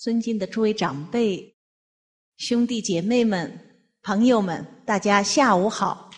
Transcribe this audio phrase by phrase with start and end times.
[0.00, 1.54] 尊敬的诸位长辈、
[2.38, 6.10] 兄弟姐妹们、朋友们，大家下午好。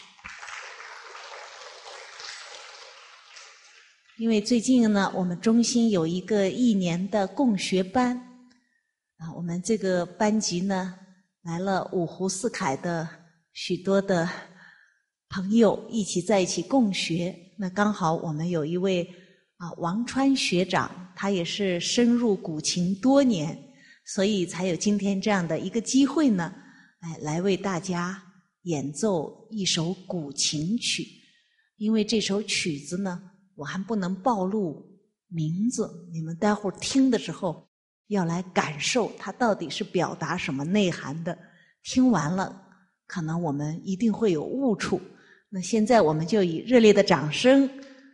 [4.18, 8.16] 因为最近呢，我们中心有一个一年的共学班，
[9.16, 10.94] 啊，我们这个班级呢
[11.42, 13.08] 来了五湖四海的
[13.52, 14.30] 许多的
[15.28, 17.36] 朋友一起在一起共学。
[17.58, 19.02] 那刚好我们有一位
[19.56, 23.70] 啊王川学长，他也是深入古琴多年，
[24.04, 26.52] 所以才有今天这样的一个机会呢，
[27.00, 28.22] 哎，来为大家
[28.62, 31.06] 演奏一首古琴曲。
[31.76, 33.30] 因为这首曲子呢。
[33.54, 34.82] 我还不能暴露
[35.28, 37.68] 名字，你们待会儿听的时候
[38.08, 41.38] 要来感受它到底是表达什么内涵的。
[41.84, 42.60] 听完了，
[43.06, 44.98] 可能我们一定会有误触。
[45.50, 47.68] 那现在我们就以热烈的掌声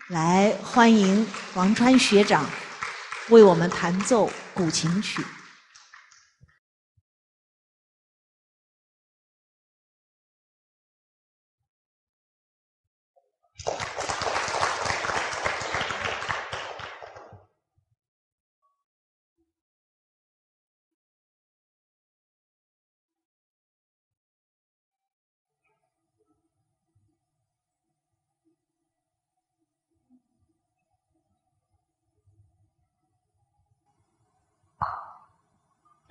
[0.09, 2.45] 来欢迎王川学长
[3.31, 5.23] 为我们弹奏古琴曲。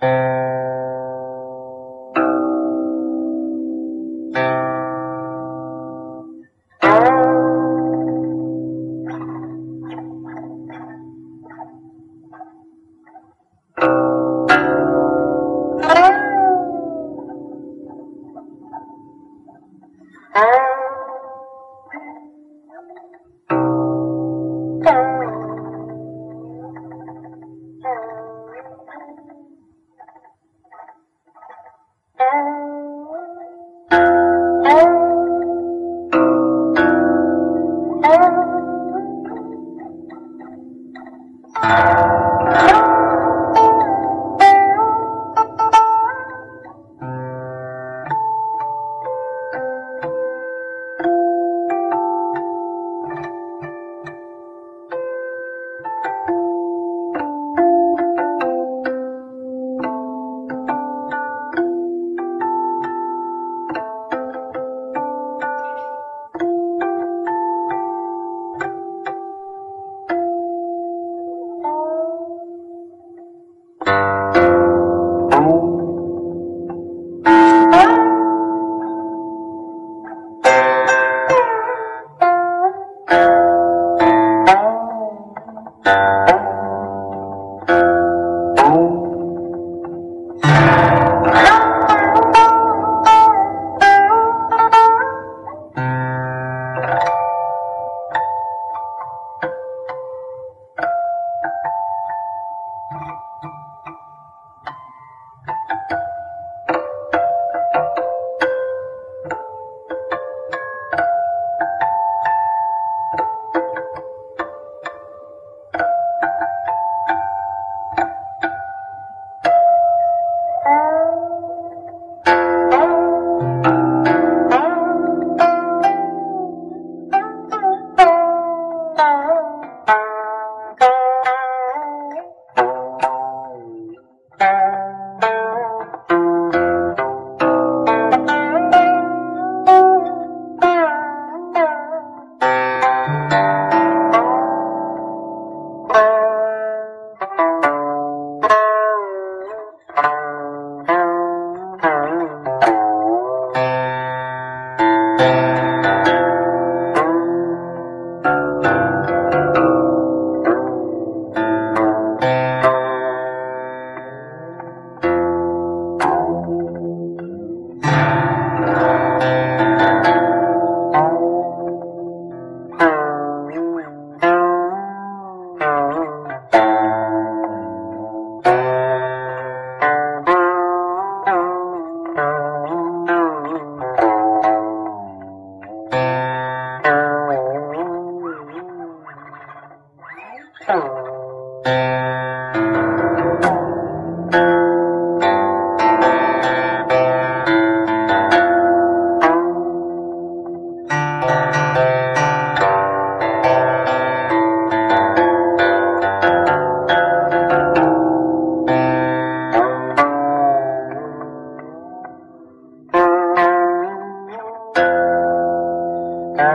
[0.08, 0.37] Thank.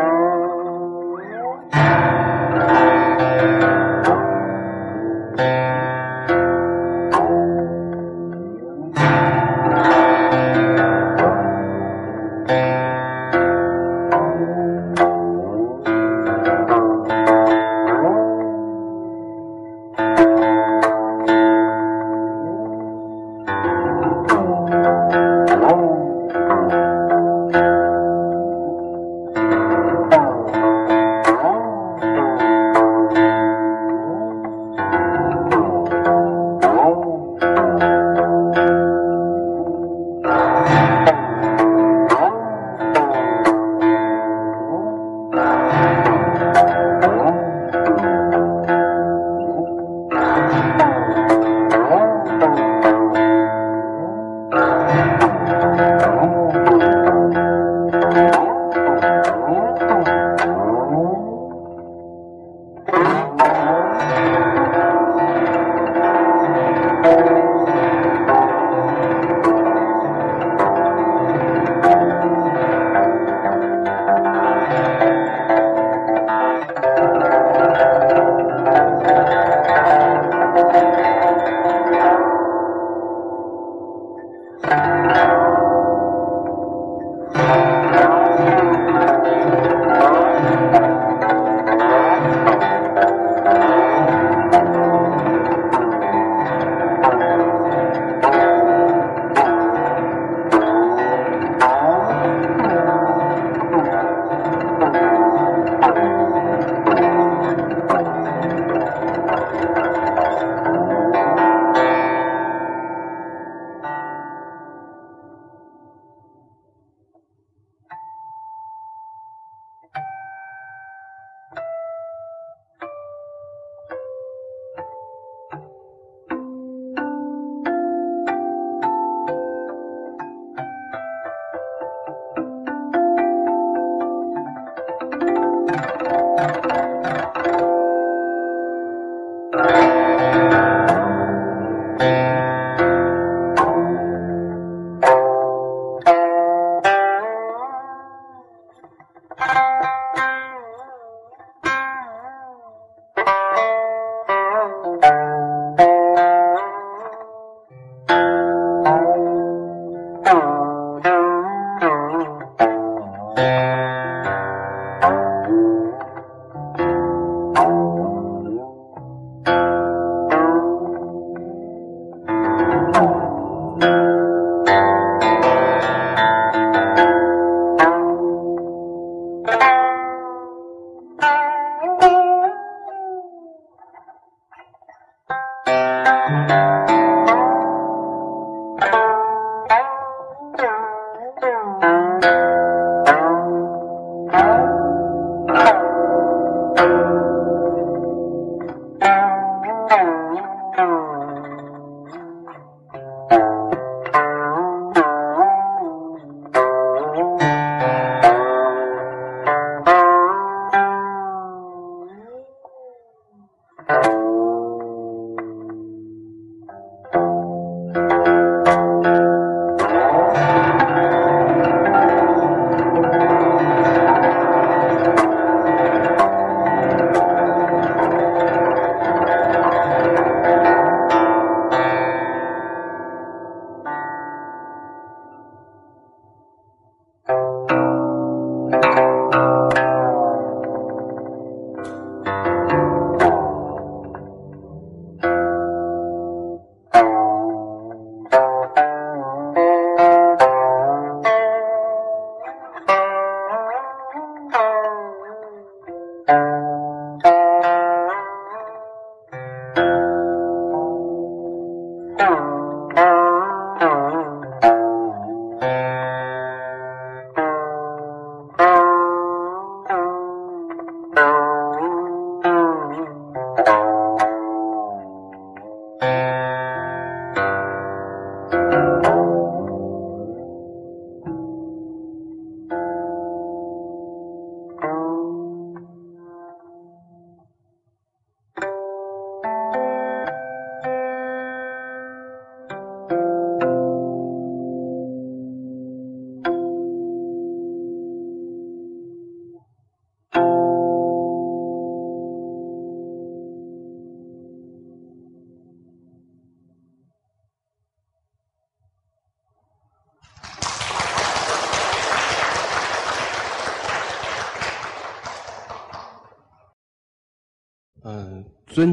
[0.05, 1.19] Oh,
[1.71, 2.02] yeah.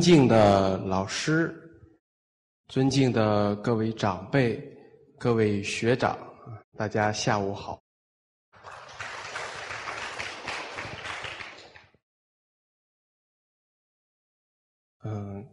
[0.00, 1.54] 尊敬的老师，
[2.68, 4.58] 尊敬的各位长辈、
[5.18, 6.18] 各位学长，
[6.74, 7.78] 大家下午好。
[15.04, 15.46] 嗯，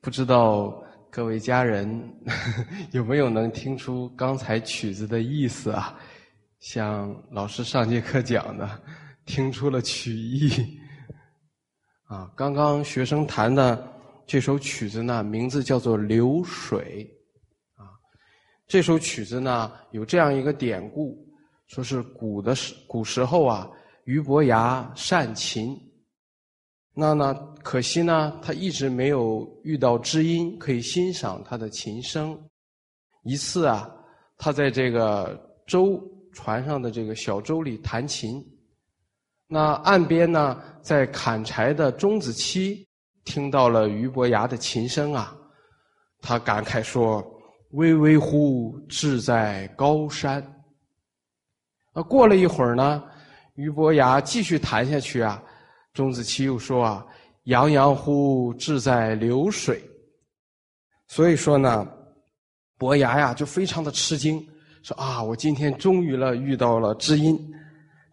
[0.00, 2.12] 不知道各位家人
[2.90, 5.96] 有没有能听出刚才曲子的意思啊？
[6.58, 8.82] 像老师上节课讲的，
[9.26, 10.76] 听出了曲意。
[12.36, 13.90] 刚刚学生弹的
[14.26, 17.10] 这首曲子呢，名字叫做《流水》。
[17.82, 17.88] 啊，
[18.68, 21.16] 这首曲子呢有这样一个典故，
[21.66, 23.66] 说是古的时古时候啊，
[24.04, 25.74] 俞伯牙善琴，
[26.92, 32.38] 那呢可惜呢，他一直没有遇到知音可以欣赏他的琴声。
[33.22, 33.90] 一次啊，
[34.36, 35.98] 他在这个舟
[36.34, 38.44] 船上的这个小舟里弹琴。
[39.48, 42.84] 那岸边呢，在砍柴的钟子期
[43.24, 45.36] 听到了俞伯牙的琴声啊，
[46.20, 47.24] 他感慨说
[47.70, 50.42] ：“巍巍乎，志在高山。”
[51.94, 53.04] 那，过了一会儿呢，
[53.54, 55.40] 俞伯牙继续弹下去啊，
[55.92, 57.06] 钟子期又说：“啊，
[57.44, 59.80] 洋洋乎，志在流水。”
[61.06, 61.86] 所以说呢，
[62.76, 64.44] 伯牙呀就非常的吃惊，
[64.82, 67.38] 说：“啊，我今天终于了遇到了知音。”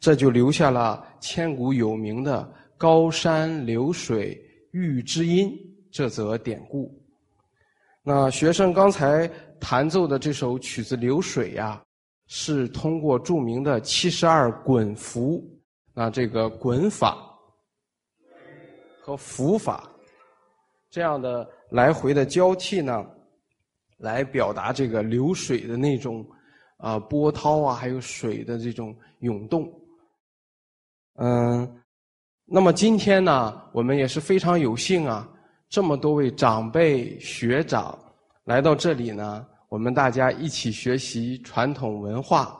[0.03, 4.37] 这就留下了千古有名的“高山流水
[4.71, 5.49] 遇知音”
[5.89, 6.93] 这则典故。
[8.03, 9.25] 那学生刚才
[9.61, 11.81] 弹奏的这首曲子《流水》呀，
[12.27, 15.41] 是通过著名的七十二滚符，
[15.93, 17.17] 那这个滚法
[18.99, 19.89] 和符法
[20.89, 23.05] 这样的来回的交替呢，
[23.99, 26.29] 来表达这个流水的那种
[26.75, 29.73] 啊波涛啊，还有水的这种涌动。
[31.15, 31.81] 嗯，
[32.45, 35.29] 那么今天呢，我们也是非常有幸啊，
[35.69, 37.97] 这么多位长辈学长
[38.45, 42.59] 来到这里呢，我们大家一起学习传统文化，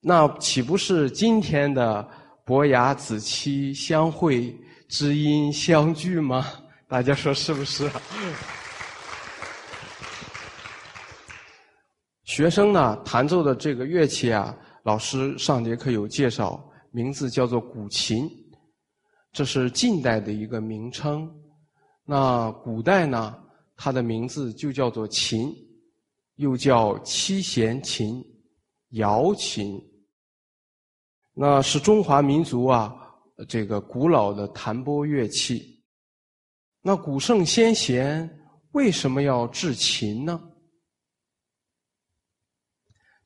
[0.00, 2.08] 那岂不是今天的
[2.44, 4.56] 伯牙子期相会，
[4.88, 6.46] 知音相聚吗？
[6.86, 7.90] 大家说是不是？
[12.22, 16.64] 学生呢，弹奏的这个乐器啊，老师上节课有介绍。
[16.90, 18.28] 名字叫做古琴，
[19.32, 21.30] 这是近代的一个名称。
[22.04, 23.38] 那古代呢，
[23.76, 25.54] 它的名字就叫做琴，
[26.36, 28.24] 又叫七弦琴、
[28.90, 29.78] 瑶琴。
[31.34, 32.94] 那是中华民族啊，
[33.46, 35.84] 这个古老的弹拨乐器。
[36.80, 38.28] 那古圣先贤
[38.72, 40.40] 为什么要制琴呢？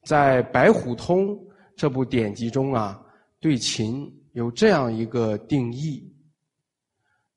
[0.05, 1.29] 在《白虎通》
[1.77, 2.99] 这部典籍中啊。
[3.43, 6.01] 对琴有这样一个定义，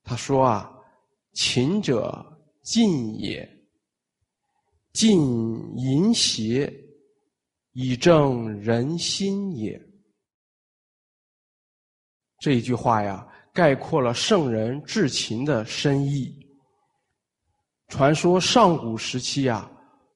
[0.03, 0.71] 他说啊
[1.33, 2.23] ：“琴者，
[2.61, 3.43] 静也。
[4.93, 5.19] 静
[5.75, 6.71] 淫邪，
[7.71, 9.81] 以正人心也。”
[12.39, 16.31] 这一句话呀，概括了圣人制琴的深意。
[17.87, 19.67] 传说上古时期啊，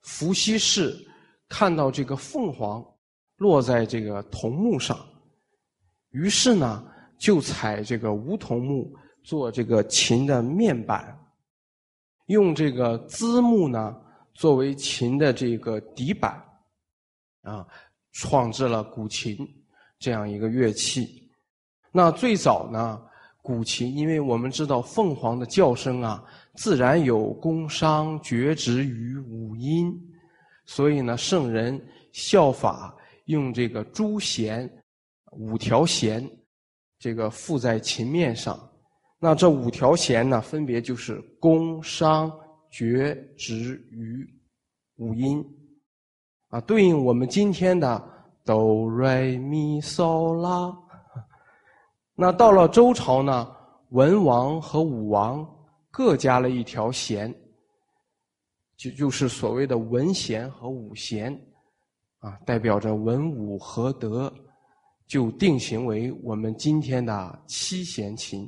[0.03, 0.96] 伏羲氏
[1.48, 2.86] 看到这个凤凰
[3.38, 5.03] 落在这个桐木上。
[6.11, 6.83] 于是呢，
[7.17, 8.91] 就采这个梧桐木
[9.23, 11.15] 做这个琴的面板，
[12.25, 13.95] 用这个栀木呢
[14.33, 16.43] 作为琴的这个底板，
[17.43, 17.67] 啊，
[18.13, 19.37] 创制了古琴
[19.99, 21.29] 这样一个乐器。
[21.91, 22.99] 那最早呢，
[23.43, 26.23] 古琴，因为我们知道凤凰的叫声啊，
[26.55, 29.95] 自然有宫商角徵羽五音，
[30.65, 31.79] 所以呢，圣人
[32.11, 34.67] 效法用这个朱弦。
[35.31, 36.27] 五条弦，
[36.98, 38.59] 这个附在琴面上，
[39.19, 42.29] 那这五条弦呢，分别就是宫、商、
[42.71, 42.86] 角、
[43.38, 44.27] 徵、羽
[44.95, 45.45] 五音，
[46.50, 48.01] 啊，对应我们今天的
[48.43, 50.75] 哆、来、咪、嗦、拉。
[52.15, 53.55] 那到了周朝呢，
[53.89, 55.48] 文王和武王
[55.91, 57.33] 各加了一条弦，
[58.75, 61.33] 就就是所谓的文弦和武弦，
[62.19, 64.33] 啊，代表着文武合德。
[65.09, 68.47] 就定型为我们今天的七弦琴。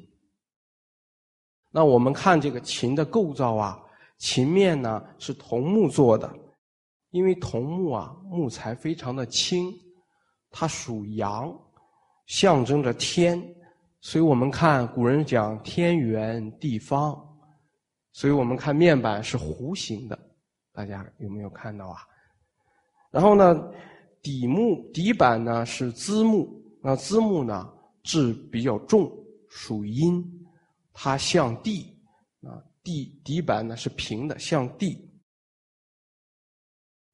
[1.71, 3.81] 那我们看这个琴的构造啊，
[4.19, 6.31] 琴面呢是桐木做的，
[7.09, 9.73] 因为桐木啊木材非常的轻，
[10.51, 11.51] 它属阳，
[12.27, 13.41] 象征着天，
[13.99, 17.19] 所以我们看古人讲天圆地方，
[18.11, 20.19] 所以我们看面板是弧形的，
[20.71, 22.01] 大家有没有看到啊？
[23.09, 23.67] 然后呢？
[24.21, 26.47] 底木底板呢是栀木，
[26.81, 27.71] 那栀木呢
[28.03, 29.11] 质比较重，
[29.49, 30.23] 属阴，
[30.93, 31.97] 它向地，
[32.43, 35.09] 啊，地底板呢是平的，向地。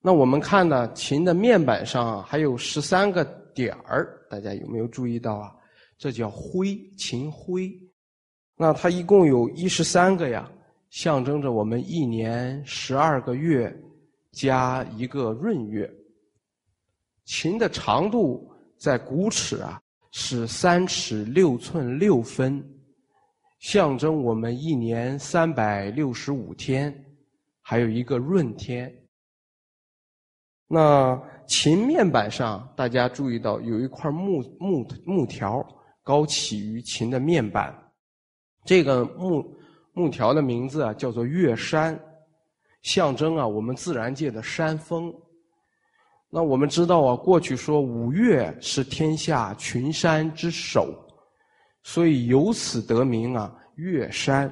[0.02, 5.54] 那我们看呢，琴的面板上还有十三个点儿，大家有没有注意到啊？
[5.98, 7.72] 这叫徽，琴徽。
[8.56, 10.50] 那它一共有一十三个呀，
[10.90, 13.76] 象征着我们一年十二个月
[14.32, 15.92] 加一个闰月。
[17.28, 19.82] 琴的长度在古尺啊
[20.12, 22.66] 是三尺六寸六分，
[23.60, 27.06] 象征我们一年三百六十五天，
[27.62, 28.92] 还有一个闰天。
[30.68, 35.62] 那琴面板上，大家注意到有一块木木木条
[36.04, 37.76] 高起于琴的面板，
[38.64, 39.46] 这个木
[39.92, 42.00] 木条的名字啊叫做月山，
[42.84, 45.14] 象征啊我们自然界的山峰。
[46.30, 50.94] 那我们知道啊，过去说五岳是天下群山之首，
[51.84, 54.52] 所以由此得名啊岳山。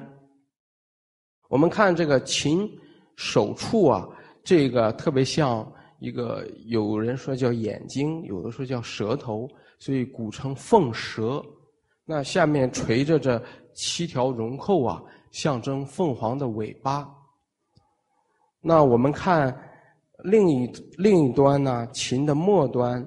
[1.50, 2.66] 我们看这个琴
[3.16, 4.08] 手处啊，
[4.42, 9.46] 这个特别像一个，有人说叫眼睛，有的说叫舌头，
[9.78, 11.44] 所以古称凤舌。
[12.06, 13.40] 那下面垂着这
[13.74, 17.06] 七条绒扣啊，象征凤凰的尾巴。
[18.62, 19.54] 那我们看。
[20.24, 23.06] 另一另一端呢，琴的末端，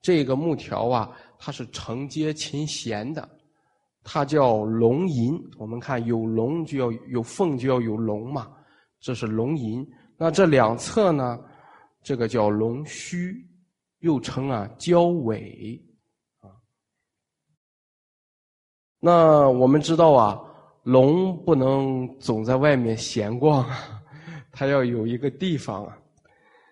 [0.00, 3.28] 这个木条啊，它是承接琴弦的，
[4.02, 5.38] 它叫龙吟。
[5.58, 8.50] 我们看有龙就要有凤，就要有龙嘛，
[9.00, 9.86] 这是龙吟。
[10.16, 11.38] 那这两侧呢，
[12.02, 13.34] 这个叫龙须，
[13.98, 15.78] 又称啊交尾
[16.40, 16.48] 啊。
[18.98, 20.40] 那我们知道啊，
[20.84, 23.99] 龙不能总在外面闲逛啊。
[24.52, 25.96] 它要有一个地方啊，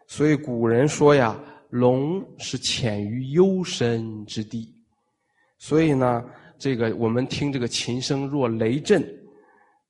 [0.07, 1.39] 所以古人说呀，
[1.71, 4.75] 龙是潜于幽深之地，
[5.59, 6.25] 所以呢，
[6.59, 9.03] 这个我们听这个琴声若雷震，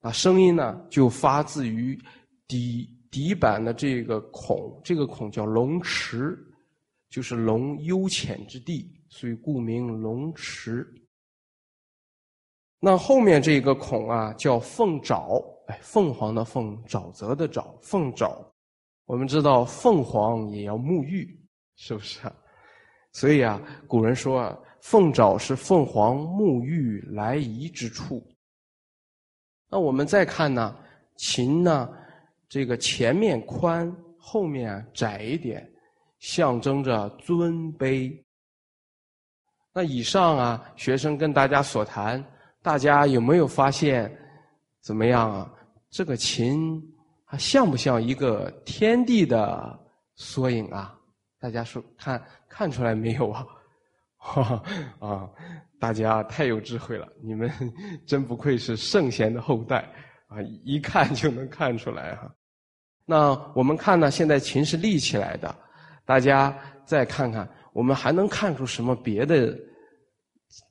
[0.01, 1.99] 啊，声音呢就发自于
[2.47, 6.39] 底底板的这个孔，这个孔叫龙池，
[7.09, 10.87] 就是龙幽潜之地，所以故名龙池。
[12.81, 15.43] 那后面这个孔啊，叫凤爪。
[15.69, 18.35] 哎，凤凰的凤，沼泽的沼，凤沼。
[19.05, 21.39] 我们知道凤凰也要沐浴，
[21.77, 22.33] 是不是啊？
[23.13, 28.27] 所以啊，古人说啊，凤沼是凤凰沐浴来仪之处。
[29.71, 30.75] 那我们再看呢，
[31.17, 31.91] 琴呢，
[32.49, 35.71] 这个前面宽，后面窄一点，
[36.19, 38.11] 象征着尊卑。
[39.75, 42.25] 那以上啊，学生跟大家所谈，
[42.63, 44.11] 大家有没有发现
[44.81, 45.55] 怎么样啊？
[45.91, 46.83] 这个琴，
[47.27, 49.79] 它像不像一个天地的
[50.17, 50.95] 缩影啊？
[51.41, 53.47] 大家说看看出来没有啊？
[54.17, 54.63] 哈
[55.01, 55.31] 啊，
[55.79, 57.51] 大家太有智慧了，你们
[58.07, 59.89] 真不愧是圣贤的后代
[60.27, 60.43] 啊！
[60.65, 62.35] 一看就能看出来哈。
[63.07, 65.55] 那我们看呢，现在琴是立起来的，
[66.05, 69.57] 大家再看看，我们还能看出什么别的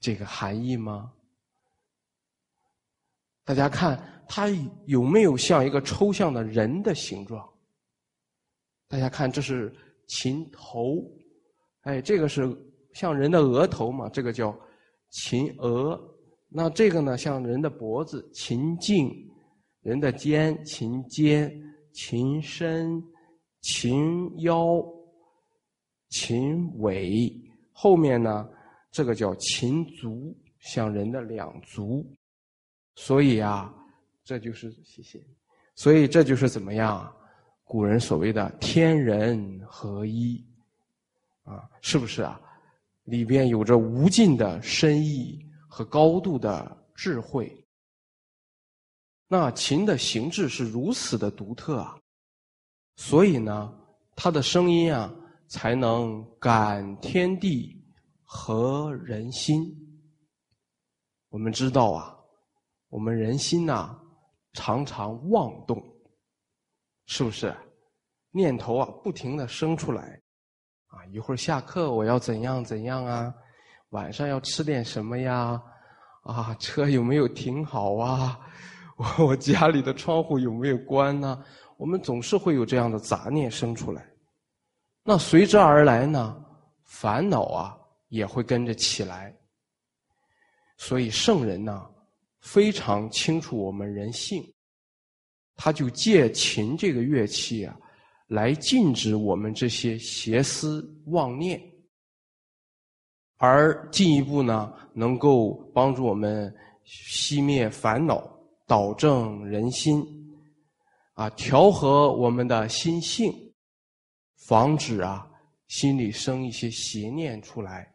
[0.01, 1.11] 这个含义吗？
[3.43, 3.97] 大家看。
[4.27, 4.49] 它
[4.85, 7.47] 有没有像一个抽象的人的形状？
[8.89, 9.73] 大家看，这是
[10.07, 11.03] 琴头，
[11.81, 12.55] 哎，这个是
[12.93, 14.07] 像人的额头嘛？
[14.09, 14.57] 这个叫
[15.09, 15.99] 琴额。
[16.49, 19.09] 那这个呢，像人的脖子，琴颈；
[19.81, 21.49] 人的肩，琴肩；
[21.93, 23.03] 琴身，
[23.61, 24.81] 琴腰；
[26.09, 27.33] 琴尾。
[27.73, 28.49] 后面呢，
[28.91, 32.05] 这个叫琴足，像人的两足。
[32.95, 33.73] 所以啊。
[34.27, 35.23] 这就是谢谢，
[35.73, 37.15] 所以这就是怎么样？
[37.63, 40.45] 古人所谓的天人合一，
[41.43, 42.37] 啊，是不是啊？
[43.05, 47.49] 里边有着无尽的深意和高度的智慧。
[49.29, 51.97] 那琴的形制是如此的独特啊，
[52.97, 53.73] 所以呢，
[54.13, 55.09] 它的声音啊，
[55.47, 57.81] 才能感天地
[58.23, 59.73] 和人心。
[61.29, 62.13] 我们知道啊，
[62.89, 63.97] 我们人心呐。
[64.57, 65.79] 常常妄动，
[67.05, 67.55] 是不是？
[68.31, 70.19] 念头啊，不停的生出来，
[70.87, 73.31] 啊，一会儿下课我要怎样怎样啊？
[73.89, 75.61] 晚上要吃点什么呀？
[76.23, 78.39] 啊，车有没有停好啊？
[78.97, 81.45] 我我家里的窗户有没有关呢？
[81.77, 84.03] 我们总是会有这样的杂念生出来，
[85.03, 86.35] 那随之而来呢，
[86.83, 87.77] 烦恼啊
[88.09, 89.31] 也会跟着起来。
[90.77, 91.87] 所以圣人呢。
[92.41, 94.43] 非常清楚我们人性，
[95.55, 97.77] 他就借琴这个乐器啊，
[98.27, 101.61] 来禁止我们这些邪思妄念，
[103.37, 106.53] 而进一步呢，能够帮助我们
[106.85, 108.23] 熄灭烦恼，
[108.65, 110.03] 导正人心，
[111.13, 113.33] 啊，调和我们的心性，
[114.47, 115.29] 防止啊
[115.67, 117.93] 心里生一些邪念出来。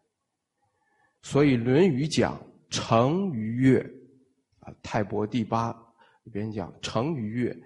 [1.22, 3.81] 所以《论语》讲“成于悦”，
[4.62, 5.70] 啊，《泰伯》第八
[6.25, 7.57] 里边讲“成于乐”，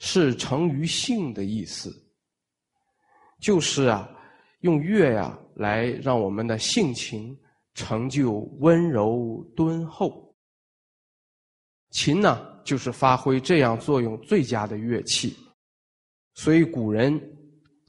[0.00, 1.92] 是成于性的意思，
[3.40, 4.08] 就是啊，
[4.60, 7.38] 用乐呀来让我们的性情
[7.74, 10.34] 成就温柔敦厚。
[11.90, 15.36] 琴呢，就是发挥这样作用最佳的乐器。
[16.34, 17.20] 所以古人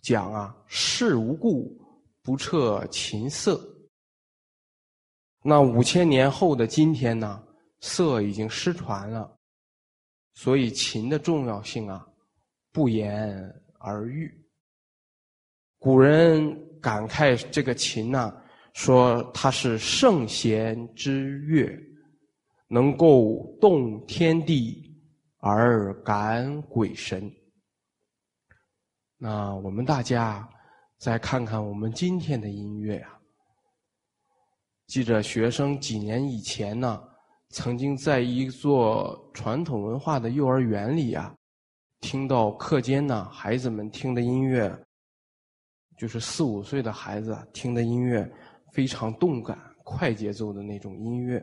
[0.01, 1.75] 讲啊，“事无故
[2.21, 3.59] 不彻琴瑟”。
[5.41, 7.43] 那五千年后的今天呢，
[7.87, 9.37] 瑟已经失传了，
[10.33, 12.05] 所以琴的重要性啊，
[12.71, 13.37] 不言
[13.77, 14.33] 而喻。
[15.77, 18.35] 古人感慨这个琴呢，
[18.73, 21.79] 说它是圣贤之乐。
[22.67, 24.91] 能够动天地
[25.37, 27.31] 而感鬼神。
[29.17, 30.49] 那我们大家
[30.97, 33.19] 再看看我们今天的音乐啊。
[34.87, 37.03] 记着，学生几年以前呢，
[37.55, 41.33] 曾经在一座传统文化的幼儿园里啊，
[42.01, 44.77] 听到课间呢孩子们听的音乐，
[45.97, 48.29] 就是四五岁的孩子听的音乐
[48.73, 51.41] 非常动感、快节奏的那种音乐。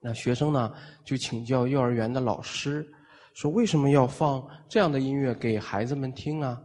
[0.00, 0.74] 那学生呢，
[1.04, 2.84] 就请教幼儿园的老师，
[3.34, 6.60] 说为什么要放这样的音乐给孩子们听啊？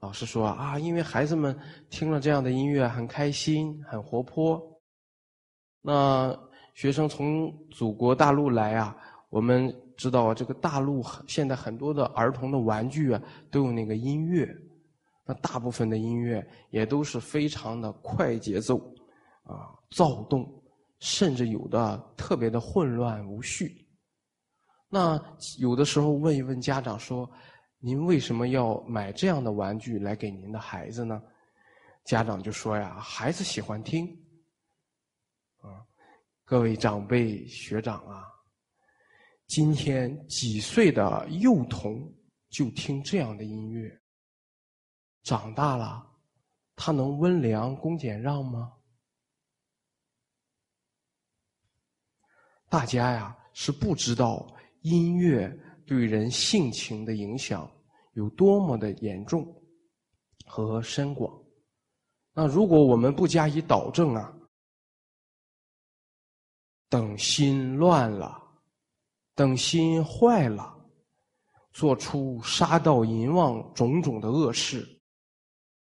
[0.00, 1.56] 老师说啊，因为孩子们
[1.90, 4.60] 听了这样的音乐很开心，很活泼。
[5.80, 6.36] 那
[6.78, 8.96] 学生从祖国大陆来啊，
[9.30, 14.48] 我们知道这个大陆现在很多的儿童的玩具啊都有那个音乐，
[15.26, 18.78] 那大部分的音乐也都是非常的快节奏，
[19.42, 20.48] 啊，躁动。
[21.00, 23.84] 甚至有的特别的混乱无序。
[24.88, 25.20] 那
[25.58, 27.28] 有的时候问一问家长说
[27.78, 31.20] ：“您为什么要买这样的玩具来给您的孩子呢？”
[32.04, 34.08] 家长就说：“呀，孩子喜欢听。”
[36.48, 38.24] 各位长辈学长啊，
[39.48, 42.10] 今天几岁的幼童
[42.48, 44.00] 就听这样的音乐，
[45.24, 46.10] 长大了
[46.74, 48.72] 他能温良恭俭让吗？
[52.70, 54.46] 大家呀是不知道
[54.80, 57.70] 音乐对人性情的影响
[58.14, 59.46] 有多么的严重
[60.46, 61.30] 和深广。
[62.32, 64.34] 那如果我们不加以导正啊，
[66.88, 68.40] 等心乱了，
[69.34, 70.76] 等心坏了，
[71.72, 74.86] 做出杀盗淫妄种种的恶事，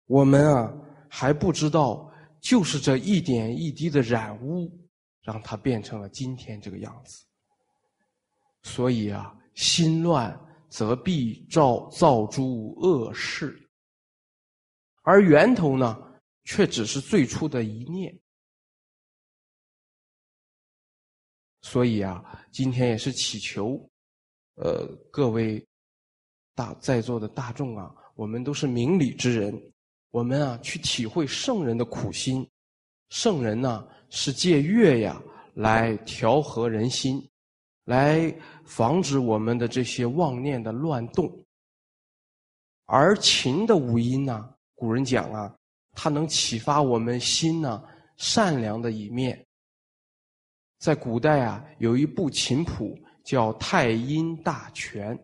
[0.06, 0.74] 我们啊
[1.10, 4.72] 还不知道，就是这一点一滴的染污。
[5.24, 7.24] 让它变成了今天这个样子。
[8.64, 10.36] 所以啊，心乱
[10.68, 13.56] 则必造造诸恶事，
[15.04, 15.96] 而源头呢，
[16.44, 18.20] 却只是最初的一念。
[21.62, 23.78] 所以啊，今天也是祈求，
[24.56, 25.64] 呃，各位
[26.56, 29.62] 大在座的大众啊，我们都是明理之人，
[30.12, 32.48] 我们啊，去体会圣人的苦心。
[33.10, 33.88] 圣人呢？
[34.14, 37.26] 是借乐呀来调和人心，
[37.86, 38.30] 来
[38.66, 41.32] 防止我们的这些妄念的乱动。
[42.88, 45.56] 而琴的五音呢，古人讲啊，
[45.94, 47.82] 它能启发我们心呢
[48.18, 49.48] 善良的一面。
[50.82, 55.16] 在古代啊，有一部琴谱叫《太阴大全》，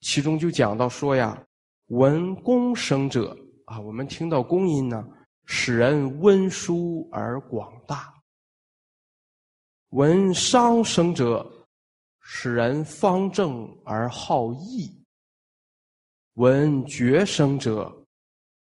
[0.00, 1.40] 其中就讲到说呀，
[1.86, 5.08] 闻宫声者啊，我们听到宫音呢。
[5.52, 8.14] 使人温舒而广大，
[9.88, 11.66] 闻商声者，
[12.20, 14.88] 使人方正而好义；
[16.34, 18.06] 闻绝声者，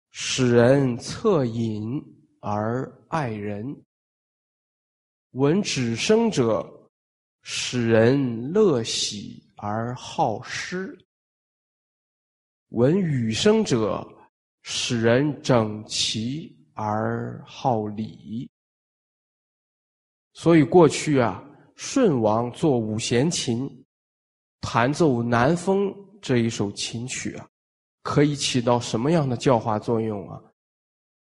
[0.10, 2.04] 使人恻隐
[2.40, 3.76] 而爱人；
[5.34, 6.90] 闻止声者，
[7.44, 10.88] 使人乐喜而好施；
[12.70, 14.08] 闻雨声者，
[14.64, 16.52] 使人整齐。
[16.76, 18.50] 而好礼，
[20.34, 21.44] 所以过去啊，
[21.76, 23.70] 舜王做五弦琴，
[24.60, 27.48] 弹奏南风这一首琴曲啊，
[28.02, 30.42] 可以起到什么样的教化作用啊？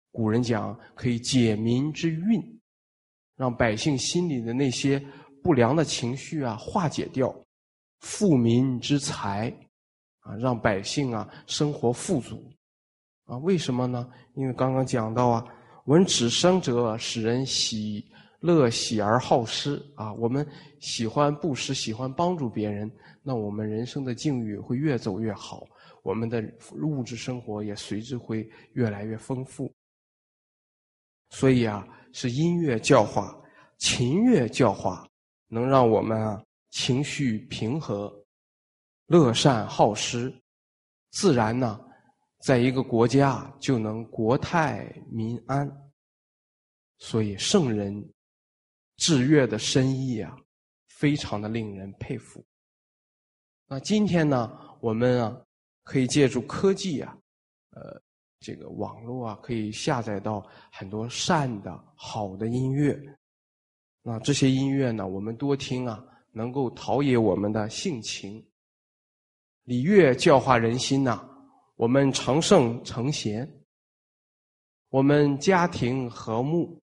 [0.09, 2.54] 古人讲，可以解民之运，
[3.35, 5.03] 让百姓心里的那些
[5.43, 7.35] 不良的情绪啊化解掉，
[7.99, 9.53] 富民之财
[10.19, 12.43] 啊，让百姓啊生活富足。
[13.25, 14.07] 啊，为什么呢？
[14.35, 15.45] 因为刚刚讲到啊，
[15.85, 18.05] 闻止声者使人喜
[18.39, 20.47] 乐喜而好施啊，我们
[20.79, 22.91] 喜欢布施，喜欢帮助别人，
[23.23, 25.65] 那我们人生的境遇会越走越好，
[26.03, 26.43] 我们的
[26.83, 29.73] 物质生活也随之会越来越丰富。
[31.31, 33.37] 所以啊，是音乐教化、
[33.77, 35.05] 琴乐教化，
[35.49, 38.09] 能让我们啊情绪平和、
[39.07, 40.33] 乐善好施，
[41.11, 41.77] 自然呢，
[42.39, 45.69] 在一个国家就能国泰民安。
[46.99, 47.93] 所以圣人
[48.95, 50.33] 治乐的深意啊，
[50.87, 52.41] 非常的令人佩服。
[53.67, 55.37] 那今天呢，我们啊
[55.83, 57.17] 可以借助科技啊，
[57.71, 58.04] 呃。
[58.45, 62.95] 这个网络啊，可以下载到很多善的好的音乐。
[64.03, 68.45] 那这些音乐呢，我们多听啊，能够陶冶我们的性情。
[69.63, 71.27] 礼乐教化人心呐，
[71.75, 73.51] 我们成圣成贤，
[74.89, 76.79] 我们家庭和睦，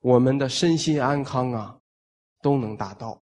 [0.00, 1.80] 我们的身心安康啊，
[2.42, 3.18] 都能达到。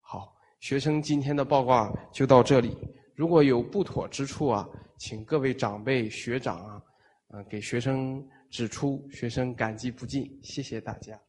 [0.00, 2.74] 好，学生今天的报告就到这里。
[3.18, 6.82] 如果有不妥之处啊，请各位长辈学长啊，
[7.30, 10.38] 呃，给学生指出，学生感激不尽。
[10.40, 11.20] 谢谢大家。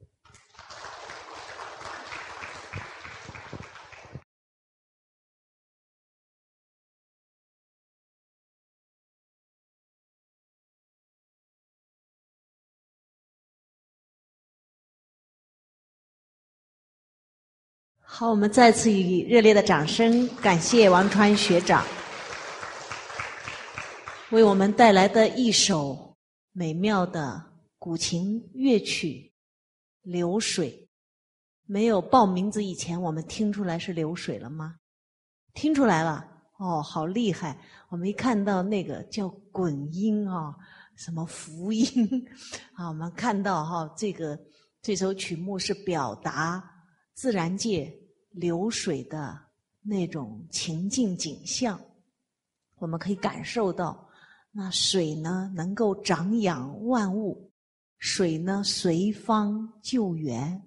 [18.19, 21.85] 好，我们再次以热烈的掌声感谢王川学长
[24.31, 26.17] 为我们带来的一首
[26.51, 27.41] 美妙的
[27.77, 29.31] 古琴乐曲
[30.11, 30.69] 《流水》。
[31.65, 34.75] 没有报名字以前，我们听出来是流水了吗？
[35.53, 36.27] 听出来了，
[36.57, 37.57] 哦，好厉害！
[37.87, 40.53] 我们一看到那个叫滚音啊，
[40.97, 42.27] 什么福音
[42.73, 44.37] 啊，我们看到哈，这个
[44.81, 46.61] 这首曲目是表达
[47.13, 47.95] 自然界。
[48.29, 49.39] 流水的
[49.81, 51.79] 那种情境景象，
[52.77, 54.07] 我们可以感受到，
[54.51, 57.51] 那水呢能够长养万物，
[57.97, 60.61] 水呢随方救援，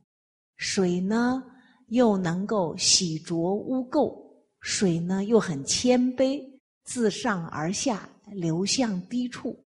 [0.57, 1.43] 水呢
[1.89, 4.15] 又能够洗濯污垢，
[4.61, 6.43] 水呢又很谦卑，
[6.85, 9.65] 自上而下流向低处。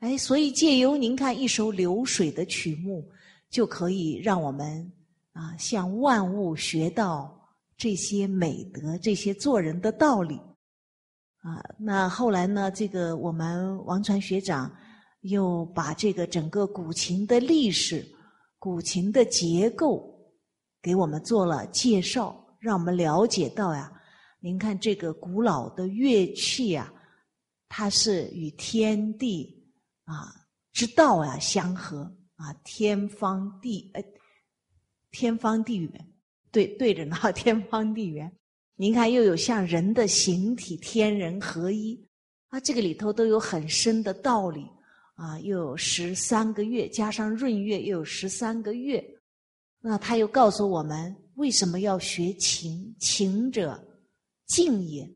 [0.00, 3.08] 哎，所以借由您看一首流水的曲目，
[3.48, 4.92] 就可以让我们
[5.32, 7.38] 啊向万物学到。
[7.74, 10.36] 这些美德，这些做人的道理，
[11.40, 12.70] 啊，那后来呢？
[12.70, 14.72] 这个我们王传学长
[15.22, 18.06] 又把这个整个古琴的历史、
[18.60, 20.16] 古琴的结构
[20.80, 23.92] 给我们做了介绍，让我们了解到呀，
[24.38, 26.92] 您看这个古老的乐器啊，
[27.68, 29.72] 它是与天地
[30.04, 30.32] 啊
[30.72, 32.02] 之道啊相合
[32.36, 34.02] 啊，天方地呃，
[35.12, 36.08] 天方地远。
[36.50, 38.30] 对对着呢， 天方地远。
[38.74, 42.04] 您看，又有像人的形体，天人合一
[42.48, 44.66] 啊，这个里头都有很深的道理
[45.14, 45.38] 啊。
[45.40, 49.02] 又有十三个月，加上闰月，又有十三个月。
[49.80, 52.94] 那他又告诉我们，为什么要学情？
[52.98, 53.80] 情者，
[54.46, 55.08] 静也。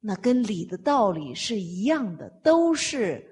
[0.00, 3.22] 那跟礼的道理是一样的，都是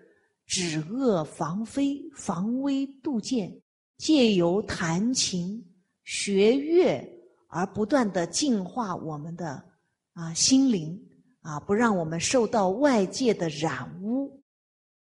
[0.47, 3.59] 止恶防非、防微杜渐，
[3.97, 5.65] 借由弹琴、
[6.09, 7.15] 学乐。
[7.51, 9.65] 而不断的净化我们的
[10.13, 11.01] 啊心灵
[11.41, 14.43] 啊，不让我们受到外界的染污，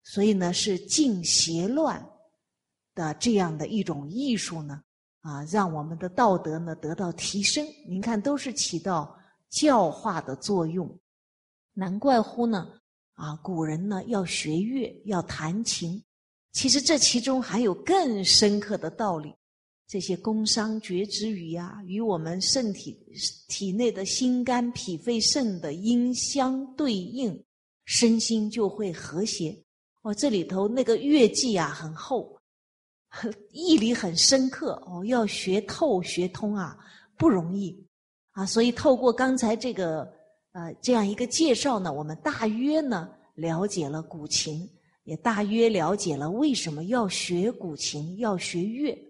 [0.04, 2.00] 所以呢是净邪乱
[2.94, 4.80] 的这样的一种艺术呢
[5.22, 7.66] 啊，让我们的道德呢得到提升。
[7.88, 9.18] 您看，都是起到
[9.50, 10.88] 教化的作用。
[11.72, 12.64] 难怪乎呢
[13.14, 16.00] 啊，古人呢要学乐，要弹琴，
[16.52, 19.34] 其实这其中还有更深刻的道理。
[19.88, 22.98] 这些宫商角徵羽啊，与我们身体
[23.46, 27.44] 体内的心肝脾肺肾的阴相对应，
[27.84, 29.56] 身心就会和谐。
[30.02, 32.36] 哦，这里头那个乐技啊很厚，
[33.52, 34.72] 义理很深刻。
[34.86, 36.76] 哦，要学透学通啊
[37.16, 37.76] 不容易
[38.32, 38.44] 啊。
[38.44, 40.02] 所以透过刚才这个
[40.50, 44.68] 呃这样一个介绍呢，我们大约呢了解了古琴，
[45.04, 49.05] 也大约了解了为什么要学古琴，要学乐。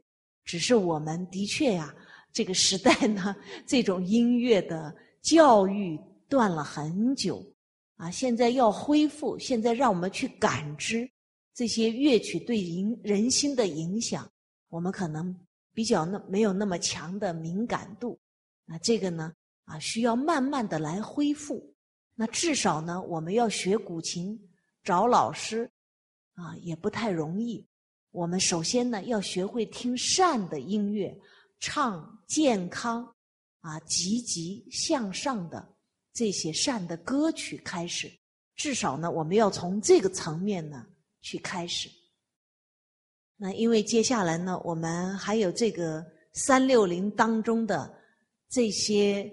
[0.47, 1.95] 只是我们的确呀，
[2.33, 7.45] 这个时代呢，这种音乐的教育断了很久，
[7.97, 11.11] 啊，现在要恢复，现在让我们去感知
[11.53, 14.31] 这些乐曲对人人心的影响，
[14.69, 15.37] 我们可能
[15.75, 18.19] 比较那没有那么强的敏感度，
[18.65, 19.33] 那这个呢，
[19.65, 21.75] 啊，需要慢慢的来恢复。
[22.15, 24.41] 那至少呢，我们要学古琴，
[24.85, 25.71] 找老师，
[26.35, 27.67] 啊，也不太容易。
[28.17, 31.15] 我们首先呢要学会听善的音乐，
[31.61, 33.07] 唱健康
[33.61, 35.77] 啊、积极向上的
[36.15, 38.11] 这些善的歌曲开始。
[38.55, 40.87] 至少呢，我们要从这个层面呢
[41.21, 41.91] 去开始。
[43.37, 46.03] 那因为接下来呢，我们还有这个
[46.33, 47.95] 三六零当中的
[48.49, 49.31] 这些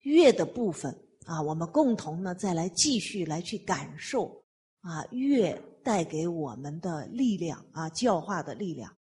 [0.00, 0.92] 乐的部分
[1.24, 4.44] 啊，我们共同呢再来继续来去感受
[4.80, 8.96] 啊乐带给我们的力量啊教化的力量。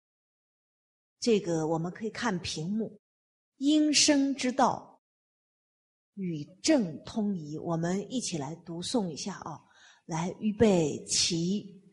[1.20, 3.00] 这个我们可以看屏幕，
[3.58, 5.02] 应生之道
[6.16, 9.60] 与正通仪，我们一起来读诵一下啊，
[10.06, 11.84] 来预备起。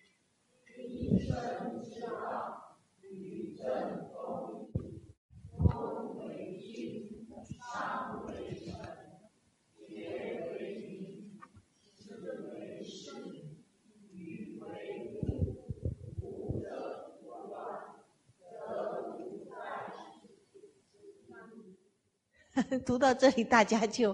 [22.87, 24.13] 读到这里，大家就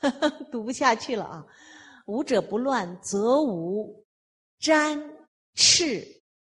[0.00, 1.46] 呵 呵读不下去了啊！
[2.06, 4.04] 无者不乱，则无
[4.58, 4.98] 沾
[5.54, 6.00] 赤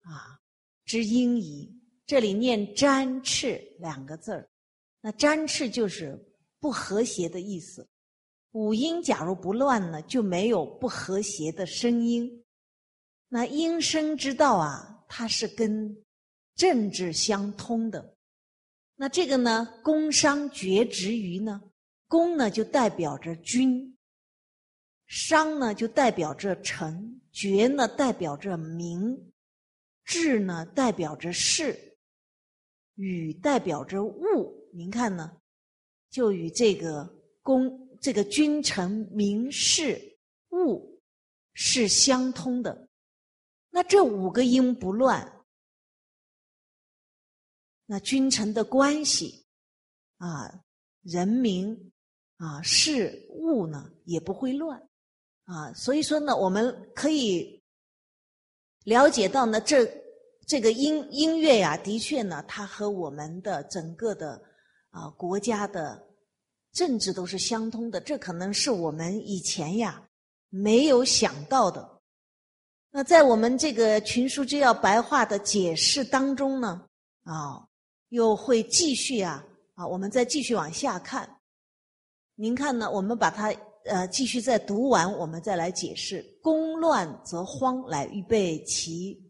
[0.02, 0.38] 啊
[0.84, 1.72] 之因矣。
[2.06, 4.48] 这里念沾赤两个字儿，
[5.00, 6.16] 那沾赤就是
[6.60, 7.88] 不和谐的意思。
[8.52, 12.44] 五音假如不乱呢，就没有不和谐的声音。
[13.28, 16.04] 那音声之道啊，它是跟
[16.54, 18.15] 政治相通的。
[18.98, 21.60] 那这个呢，工商角徵于呢？
[22.08, 23.94] 工呢就代表着君，
[25.06, 29.32] 商呢就代表着臣，爵呢代表着民，
[30.04, 31.98] 治呢代表着事，
[32.94, 34.70] 与代表着物。
[34.72, 35.36] 您看呢，
[36.08, 37.06] 就与这个
[37.42, 40.00] 公、这个君臣民事
[40.52, 40.98] 物
[41.52, 42.88] 是相通的。
[43.68, 45.35] 那这五个音不乱。
[47.88, 49.46] 那君臣的关系，
[50.18, 50.52] 啊，
[51.02, 51.92] 人民
[52.36, 54.76] 啊，事物呢也不会乱，
[55.44, 57.62] 啊，所以说呢，我们可以
[58.82, 59.88] 了解到呢，这
[60.48, 64.42] 这个音音乐呀，的确呢，它和我们的整个的
[64.90, 66.04] 啊国家的
[66.72, 70.02] 政治都是相通的，这可能是我们以前呀
[70.48, 72.02] 没有想到的。
[72.90, 76.84] 那在我们这个群书之要白话的解释当中呢，
[77.22, 77.64] 啊。
[78.10, 79.86] 又会继续啊啊！
[79.86, 81.28] 我们再继续往下看，
[82.34, 82.90] 您看呢？
[82.90, 83.52] 我们把它
[83.84, 86.24] 呃继续再读完，我们再来解释。
[86.42, 89.25] 宫乱则荒，来预备齐。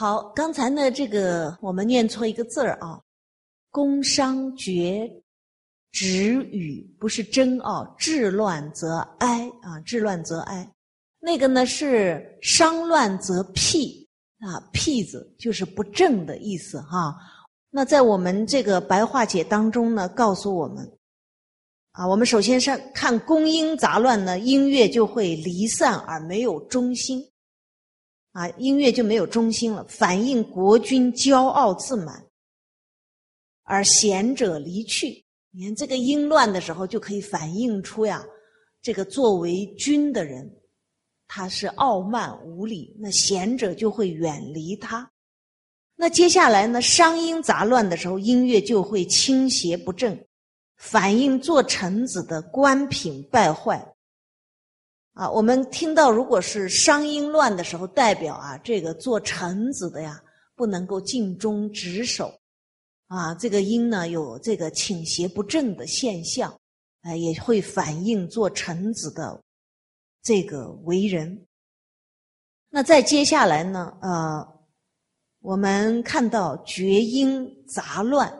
[0.00, 2.98] 好，刚才呢，这个我们念错一个字儿啊
[3.70, 5.06] ，“工商绝
[5.92, 10.66] 止语”不是真啊，“治乱则哀”啊，“治乱则哀”，
[11.20, 14.08] 那个呢是“商乱则辟”
[14.40, 17.14] 啊，“辟”字就是不正的意思哈。
[17.68, 20.90] 那在我们这个白话解当中呢，告诉我们
[21.92, 27.22] 啊，我们首先是看宫音杂乱呢，音乐就会离散而没有中心。
[28.32, 32.24] 啊，音乐就没有中心了，反映国君骄傲自满，
[33.64, 35.24] 而贤者离去。
[35.50, 38.24] 你看这个音乱的时候，就可以反映出呀，
[38.80, 40.48] 这个作为君的人，
[41.26, 45.10] 他是傲慢无礼，那贤者就会远离他。
[45.96, 50.16] 那接下来呢，商音杂乱的时候，音乐就会倾斜不正，
[50.76, 53.84] 反映做臣子的官品败坏。
[55.12, 60.22] 啊，我们听到，如果是商音乱的时候，代表啊，这个做臣子的呀，
[60.54, 62.32] 不能够尽忠职守，
[63.08, 66.56] 啊，这个音呢有这个倾斜不正的现象，
[67.02, 69.42] 啊，也会反映做臣子的
[70.22, 71.46] 这个为人。
[72.68, 74.48] 那再接下来呢，呃，
[75.40, 78.32] 我们看到绝音杂乱，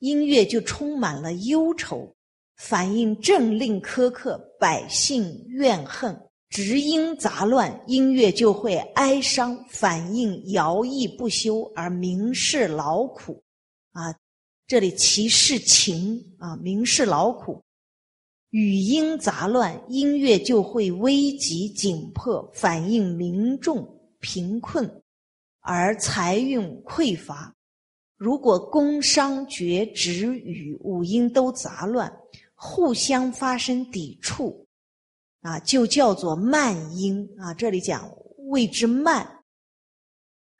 [0.00, 2.13] 音乐就充满了忧愁。
[2.56, 6.14] 反映政令苛刻，百姓怨恨；
[6.48, 13.42] 直音杂乱，音乐就会哀伤，反映徭役不休而民事劳苦。
[13.92, 14.14] 啊，
[14.66, 17.62] 这里其事情啊，民事劳苦，
[18.50, 23.86] 语音杂乱，音乐就会危急紧迫，反映民众
[24.20, 25.02] 贫困
[25.60, 27.52] 而财运匮乏。
[28.16, 32.10] 如果宫商角徵羽五音都杂乱，
[32.66, 34.66] 互相发生抵触，
[35.42, 37.52] 啊，就叫做慢音啊。
[37.52, 38.10] 这里讲
[38.48, 39.28] 谓之慢。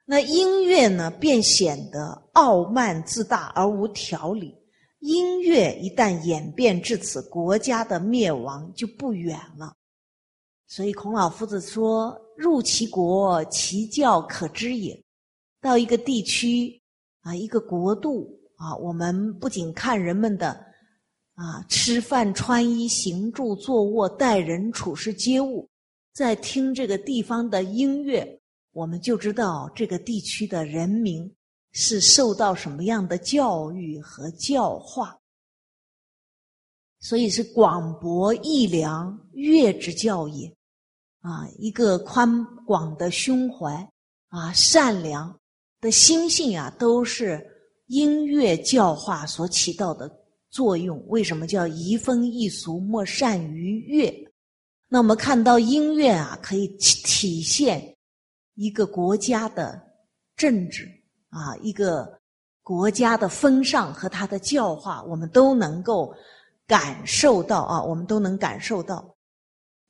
[0.05, 4.55] 那音乐呢，便显得傲慢自大而无条理。
[4.99, 9.75] 音乐一旦演变至此，国家的灭亡就不远了。
[10.67, 14.95] 所以孔老夫子说：“入其国，其教可知也。”
[15.59, 16.79] 到一个地区
[17.21, 20.63] 啊，一个国度啊，我们不仅看人们的
[21.35, 25.69] 啊吃饭、穿衣、行住坐卧、待人处事、接物，
[26.13, 28.39] 在听这个地方的音乐。
[28.71, 31.33] 我们就知道这个地区的人民
[31.71, 35.17] 是受到什么样的教育和教化，
[36.99, 40.53] 所以是广博义良，乐之教也。
[41.21, 43.73] 啊，一个宽广的胸怀
[44.27, 45.39] 啊，善良
[45.81, 47.43] 的心性啊，都是
[47.87, 50.07] 音乐教化所起到的
[50.55, 51.03] 作用。
[51.09, 54.09] 为什么叫移风易俗，莫善于乐？
[54.87, 57.93] 那我们看到音乐啊，可以体现。
[58.53, 59.77] 一个国家的
[60.37, 60.89] 政治
[61.27, 62.07] 啊，一个
[62.63, 66.15] 国家的风尚和他的教化，我们都能够
[66.65, 69.13] 感受到啊，我们都能感受到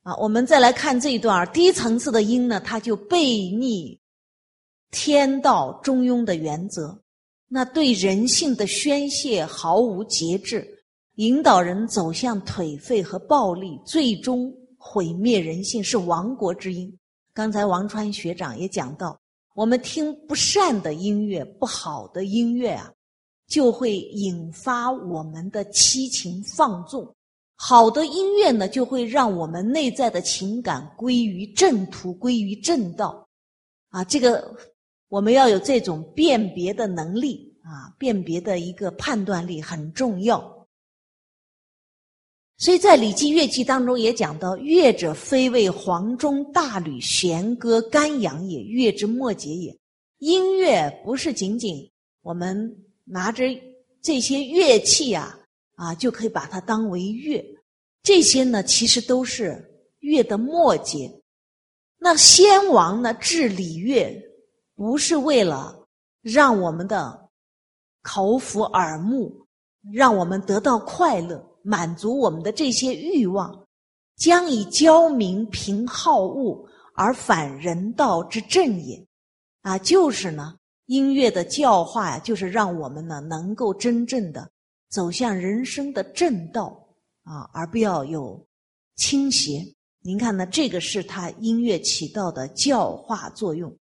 [0.02, 0.16] 啊。
[0.16, 3.96] 我们再来看这一段低层次的音呢，它就背逆
[4.90, 7.00] 天道中庸的原则，
[7.48, 10.66] 那对人性的宣泄毫无节制，
[11.14, 16.92] 引导人走向颓废和暴力，最终毁灭人性，是亡国之音。
[17.32, 19.18] 刚才王川学长也讲到，
[19.54, 22.92] 我们听不善的音乐、不好的音乐啊，
[23.46, 27.04] 就会引发我们的七情放纵；
[27.54, 33.24] 好的音乐呢，就会让我们内在的情感归于正途、归于正道。
[33.90, 34.52] 啊，这个
[35.08, 40.66] 我们要有这种辨别的能力啊，辨别的一个判断力很重要。
[42.58, 49.76] 所以在《礼记乐记》当中也讲到：“乐者，非为黄钟大吕弦歌干扬也，乐之末节也。”
[50.18, 51.90] 音乐不是仅仅
[52.22, 53.44] 我们拿着
[54.00, 55.38] 这些乐器啊
[55.74, 57.44] 啊就可以把它当为乐，
[58.02, 59.62] 这些呢其实都是
[60.00, 61.12] 乐的末节。
[61.98, 64.18] 那先王呢制礼乐，
[64.76, 65.74] 不是为了
[66.22, 67.28] 让我们的
[68.02, 69.44] 口腹耳目，
[69.92, 71.44] 让我们得到快乐。
[71.68, 73.66] 满足我们的这些欲望，
[74.14, 76.64] 将以教民平好恶
[76.94, 79.04] 而反人道之正也。
[79.62, 80.54] 啊，就是呢，
[80.84, 84.48] 音乐的教化呀，就是让我们呢能够真正的
[84.90, 86.66] 走向人生的正道
[87.24, 88.46] 啊，而不要有
[88.94, 89.66] 倾斜。
[90.02, 93.76] 您看呢，这个是它音乐起到的教化作用。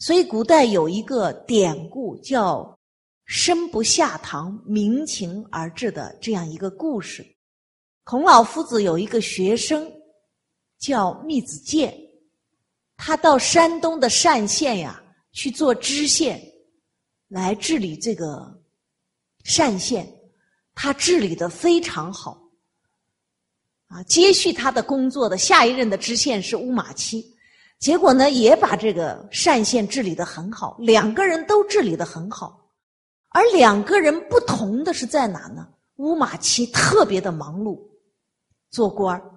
[0.00, 2.76] 所以古代有一个典故叫。
[3.32, 7.24] 生不下堂，民情而至的这样一个故事。
[8.02, 9.88] 孔老夫子有一个学生
[10.80, 11.96] 叫密子建，
[12.96, 16.42] 他到山东的单县呀去做知县，
[17.28, 18.60] 来治理这个
[19.56, 20.12] 单县。
[20.74, 22.36] 他治理的非常好，
[23.86, 27.32] 啊，接续他的工作的下一任的知县是乌马期，
[27.80, 32.70] 结果呢也把这个单县治理的很好，两个人都治理的很好。
[33.30, 35.66] 而两个人不同的是在哪呢？
[35.96, 37.80] 乌马期特别的忙碌，
[38.70, 39.30] 做官儿。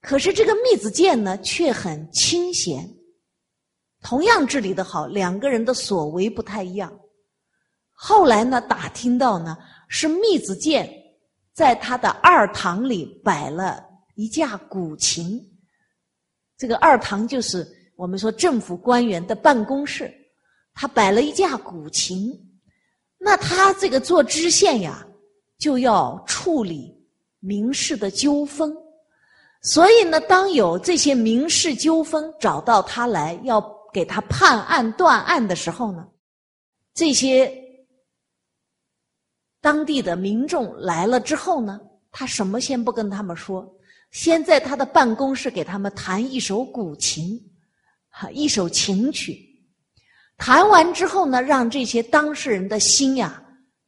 [0.00, 2.88] 可是这个密子建呢，却很清闲。
[4.02, 6.92] 同样治理的好，两个人的所为不太一样。
[7.90, 9.56] 后来呢，打听到呢，
[9.88, 10.88] 是密子建
[11.52, 13.82] 在他的二堂里摆了
[14.14, 15.40] 一架古琴。
[16.58, 20.12] 这个二堂就是我们说政府官员的办公室，
[20.74, 22.30] 他摆了一架古琴。
[23.16, 25.06] 那他这个做知县呀，
[25.58, 26.94] 就要处理
[27.40, 28.72] 民事的纠纷，
[29.62, 33.60] 所以呢，当有这些民事纠纷找到他来要
[33.92, 36.06] 给他判案断案的时候呢，
[36.94, 37.52] 这些
[39.60, 41.80] 当地的民众来了之后呢，
[42.12, 43.68] 他什么先不跟他们说，
[44.10, 47.38] 先在他的办公室给他们弹一首古琴，
[48.08, 49.44] 哈，一首琴曲。
[50.36, 53.42] 弹完之后呢，让这些当事人的心呀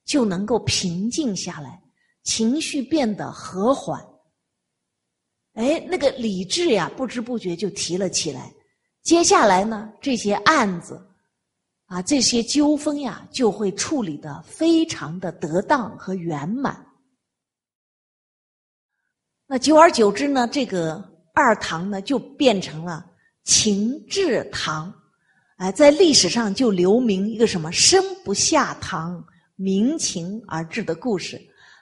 [0.04, 1.80] 就能够平静下来，
[2.24, 4.04] 情绪变得和缓。
[5.54, 8.52] 哎，那个理智呀，不知不觉就提了起来。
[9.02, 11.00] 接下来呢，这些案子
[11.86, 16.84] 啊，这些纠纷呀，就会处理的非常的得当和圆满。
[19.52, 21.02] 那久而久之呢，这个
[21.34, 23.04] 二堂呢就变成了
[23.42, 24.94] 情志堂，
[25.56, 29.20] 哎，在历史上就留名一个什么“生不下堂，
[29.56, 31.36] 民情而治”的故事。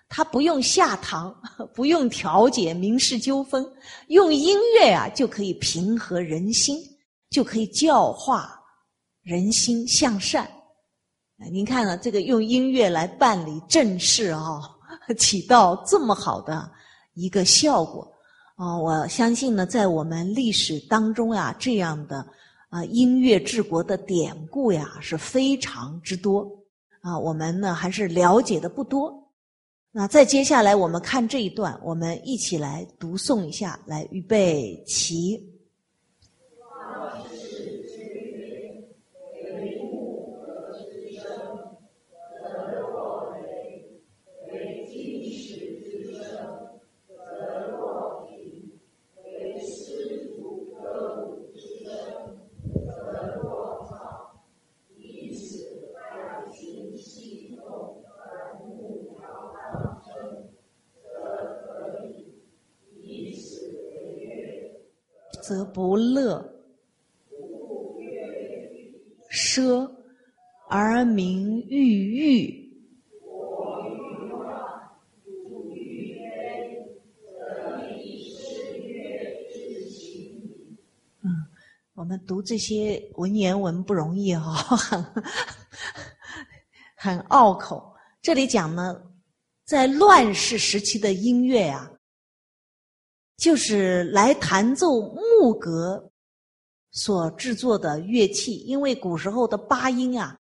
[0.08, 1.38] 他不用下堂，
[1.74, 3.62] 不用调解民事纠纷，
[4.06, 6.78] 用音乐啊就可以平和人心，
[7.28, 8.58] 就可以教化
[9.20, 10.50] 人心向善。
[11.52, 14.58] 您看啊，这个用音乐来办理正事啊，
[15.18, 16.72] 起到这么好的
[17.18, 18.08] 一个效果
[18.54, 18.78] 啊！
[18.78, 22.24] 我相信呢，在我们历史当中呀，这样的
[22.68, 26.48] 啊音乐治国的典故呀是非常之多
[27.00, 29.12] 啊，我们呢还是了解的不多。
[29.90, 35.54] 那再接下来我们看这一段，我们一起来读诵一下，来预备起。
[65.40, 66.46] 则不乐，
[69.32, 69.90] 奢
[70.68, 72.68] 而民郁郁。
[81.22, 81.30] 嗯，
[81.94, 85.04] 我们读这些文言文不容易哈，很
[86.96, 87.92] 很拗口。
[88.22, 88.98] 这里讲呢，
[89.66, 91.90] 在乱世时期的音乐啊。
[93.36, 96.10] 就是来弹奏木格
[96.90, 100.36] 所制作的乐器，因为古时候的八音啊，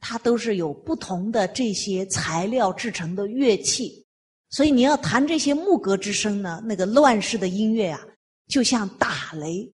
[0.00, 4.06] 它都是有不同的这些材料制成的乐器，
[4.48, 8.00] 所以你要弹这些木格之声呢，那个乱世的音乐啊，
[8.46, 9.70] 就像打雷；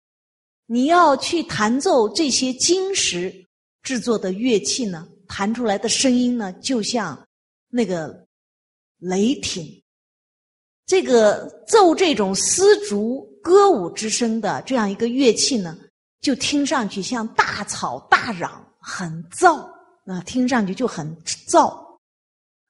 [0.66, 3.32] 你要去弹奏这些金石
[3.82, 7.18] 制作的乐器呢，弹出来的声音呢，就像
[7.68, 8.26] 那个
[8.98, 9.82] 雷霆。
[10.86, 15.76] 这个奏这种丝竹歌舞之声的这样一个乐器呢，
[16.20, 19.56] 就听上去像大吵大嚷，很燥
[20.06, 21.14] 啊，听上去就很
[21.48, 21.74] 燥。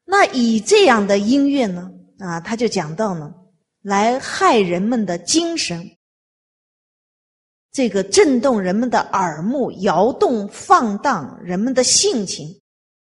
[0.04, 3.32] 那以这样的音乐呢，啊，他就讲到呢，
[3.82, 5.84] 来害人们的精神，
[7.74, 12.48] 这个震动人们的耳目，摇动放荡人们的性情，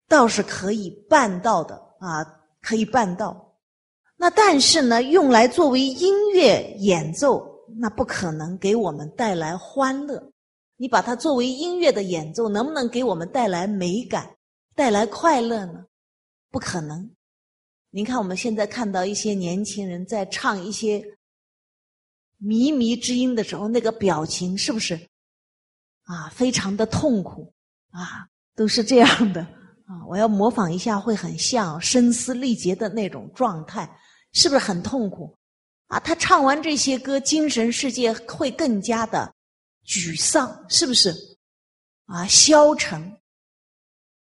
[0.08, 2.24] 倒是可以办到的啊，
[2.60, 3.58] 可以办到。
[4.16, 7.44] 那但是呢，用来作为音乐演奏，
[7.76, 10.22] 那不可能给我们带来欢乐。
[10.76, 14.30] 你把它作为音乐的演奏，能不能给我们带来美感、
[14.76, 15.84] 带来快乐呢？
[16.52, 17.10] 不可能。
[17.90, 21.04] 您看，我们现在看到一些年轻人在唱一些
[22.42, 24.94] 靡靡之音的时候，那个表情是不是
[26.04, 27.54] 啊，非常的痛苦
[27.90, 29.40] 啊，都是这样的
[29.86, 30.04] 啊。
[30.08, 33.88] 我要模仿一下，会很像声嘶力竭的那种状态。
[34.34, 35.36] 是不是很痛苦
[35.88, 36.00] 啊？
[36.00, 39.30] 他唱完这些歌，精神世界会更加的
[39.84, 41.14] 沮丧，是不是？
[42.06, 43.20] 啊，消沉，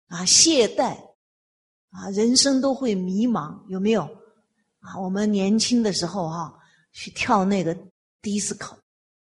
[0.08, 0.98] 啊，懈怠，
[1.92, 4.04] 啊，人生都会迷茫，有没有？
[4.80, 6.60] 啊，我们年轻的时候哈，
[6.92, 7.74] 去跳那个
[8.22, 8.74] disco，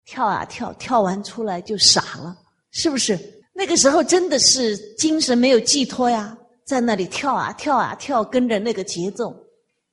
[0.04, 2.36] 跳啊跳，跳完出来就傻了，
[2.70, 3.18] 是不是？
[3.52, 9.34] 那个时候真的是精神没有寄托呀，在那里跳啊跳啊跳，跟着那个节奏。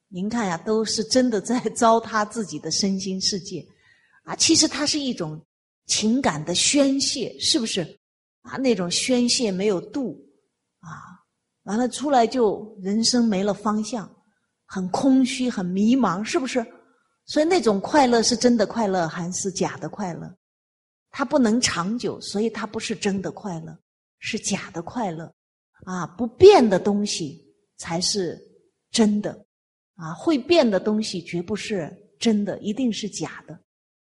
[0.08, 3.66] 您看呀，都是真的在 糟蹋自己的身心世界，
[4.24, 5.42] 啊，其实它是一种
[5.88, 7.82] 情感的宣泄，是不是？
[8.44, 10.16] 啊，那种宣泄没有度，
[10.80, 11.26] 啊，
[11.64, 14.08] 完了出来就人生没了方向，
[14.68, 16.64] 很空虚，很迷茫，是不是？
[17.26, 20.36] 所以那种快乐是真的快乐还是假的快乐？
[21.10, 23.78] 它不能长久，所以它不是真的快乐，
[24.20, 25.34] 是假的快乐。
[25.86, 27.44] 啊，不变的东西
[27.78, 28.40] 才是
[28.92, 29.46] 真的。
[29.96, 33.58] 啊，会变的东西绝不是真的，一定是假的。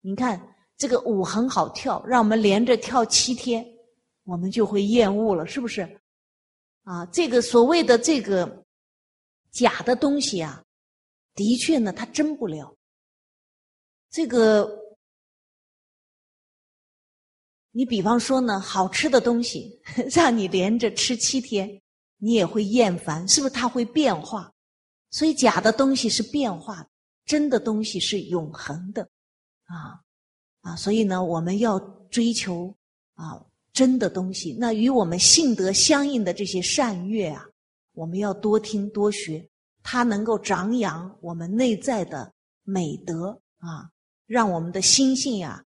[0.00, 0.40] 你看
[0.76, 3.64] 这个舞很好跳，让我们连着跳七天，
[4.24, 5.88] 我们就会厌恶了，是不是？
[6.82, 8.64] 啊，这个所谓的这个
[9.52, 10.62] 假的东西啊，
[11.34, 12.75] 的确呢，它真不了。
[14.10, 14.70] 这个，
[17.72, 19.80] 你比方说呢，好吃的东西，
[20.14, 21.82] 让你连着吃七天，
[22.18, 23.54] 你也会厌烦，是不是？
[23.54, 24.52] 它会变化。
[25.10, 26.86] 所以假的东西是变化，
[27.24, 29.08] 真的东西是永恒的，
[29.64, 30.02] 啊
[30.62, 30.76] 啊！
[30.76, 31.78] 所以呢，我们要
[32.10, 32.74] 追求
[33.14, 34.56] 啊真的东西。
[34.58, 37.46] 那与我们性德相应的这些善乐啊，
[37.92, 39.48] 我们要多听多学，
[39.82, 42.32] 它能够长养我们内在的
[42.64, 43.90] 美德啊，
[44.26, 45.64] 让我们的心性呀，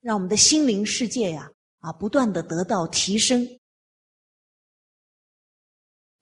[0.00, 1.50] 让我们的心灵世界呀，
[1.80, 3.46] 啊，不断的得到提升。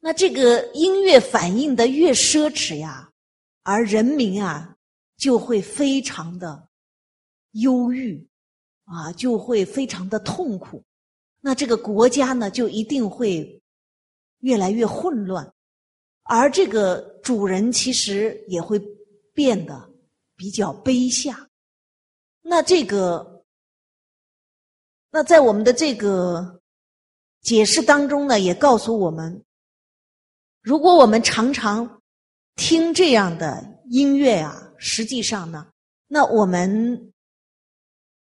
[0.00, 3.10] 那这个音乐反映的越奢侈呀，
[3.62, 4.76] 而人民啊
[5.16, 6.68] 就会非常的
[7.52, 8.28] 忧郁，
[8.84, 10.84] 啊，就会非常的痛苦。
[11.40, 13.60] 那这个国家呢，就一定会
[14.40, 15.52] 越来越混乱，
[16.24, 18.80] 而这个主人其实也会
[19.32, 19.90] 变得
[20.36, 21.48] 比较卑下。
[22.48, 23.44] 那这个，
[25.10, 26.60] 那在我们的这个
[27.42, 29.44] 解释当中呢，也告诉我们。
[30.62, 32.00] 如果我们常常
[32.54, 35.66] 听这样的音乐啊，实际上呢，
[36.06, 37.12] 那我们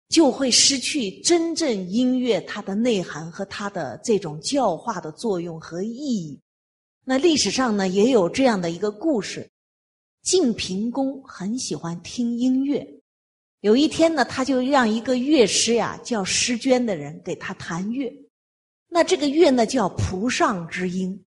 [0.08, 6.40] 就会失去真正音乐它的内涵和它的这种教化的作用和意义。
[7.04, 9.52] 那历史上呢，也有这样的一个故事：
[10.22, 12.97] 晋平公很喜欢听音乐，
[13.62, 18.12] 有一天呢，他就让一个乐师呀，叫诗娟的人给他弹乐。
[18.88, 21.26] 那这个乐呢，叫蒲上之音。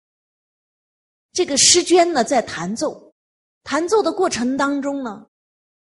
[1.32, 3.14] 这个诗娟呢，在弹奏，
[3.62, 5.26] 弹奏的过程当中呢，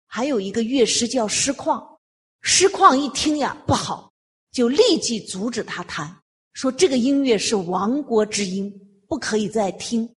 [0.07, 1.99] 还有一个乐师叫师旷，
[2.43, 4.13] 师旷一听呀不好，
[4.51, 6.15] 就立即阻止他弹，
[6.53, 8.73] 说这个音乐是亡国之音，
[9.07, 10.13] 不可以再听。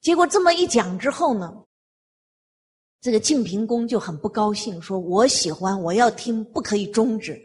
[0.00, 1.52] 结果这么一讲之后呢，
[3.00, 7.40] 这个晋平公就很不高兴，说我喜欢，我要听，不可以终止。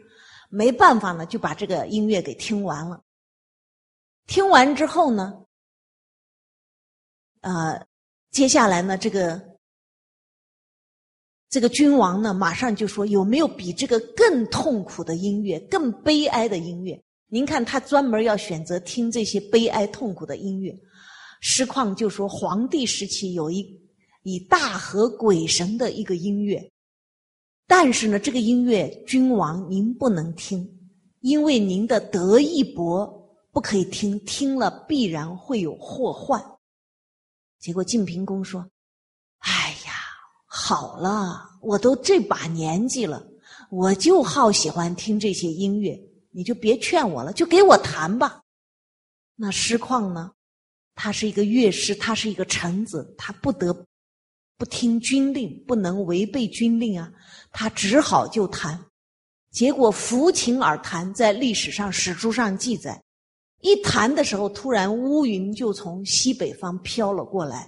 [0.48, 3.02] 没办法呢，就把这个音乐给听完了。
[4.26, 5.42] 听完之后呢。
[7.40, 7.86] 啊，
[8.30, 9.40] 接下来呢，这个
[11.48, 17.00] 这个君王呢，马上就说有没有比这个更痛苦的音乐、更悲哀的音乐？
[17.28, 20.76] 您看他专门要选择听这些悲哀痛苦的音乐。
[21.40, 23.62] 师旷就说，皇帝时期有一
[24.26, 26.68] 以大和鬼神的一个音乐，
[27.64, 30.68] 但是呢，这个音乐君王您不能听，
[31.20, 33.06] 因为您的德义薄，
[33.52, 36.44] 不可以听，听了必然会有祸患。
[37.60, 38.68] 结果晋平公说
[39.38, 39.92] ：“哎呀，
[40.44, 43.24] 好了，我都这把年纪了，
[43.70, 45.96] 我就好喜欢听这些音乐，
[46.32, 48.42] 你就别劝我了，就给我弹吧。”
[49.38, 50.32] 那师旷呢？
[50.96, 53.86] 他是一个乐师，他是一个臣子，他不得
[54.58, 57.10] 不听军令，不能违背军令啊。
[57.52, 58.78] 他只好就弹。
[59.50, 63.02] 结果抚琴而弹，在历史上史书上记载。
[63.62, 67.66] 一弹的时候，突然乌云就从西北方飘了过来；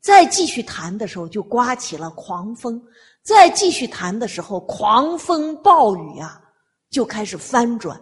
[0.00, 2.78] 再继续弹的时候，就刮起了狂风；
[3.22, 6.40] 再继续弹的时候，狂风暴雨啊，
[6.90, 7.98] 就开始翻转。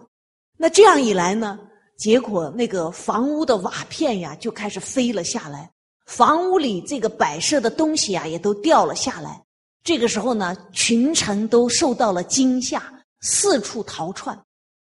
[0.56, 1.58] 那这样一来呢，
[1.96, 5.70] 结果那个房屋的瓦片呀，就开始飞了下来；
[6.08, 9.44] 房屋里这个摆设的东西啊，也都掉了下来。
[9.84, 12.82] 这个时候呢，群臣都受到了惊吓，
[13.20, 14.36] 四处逃窜。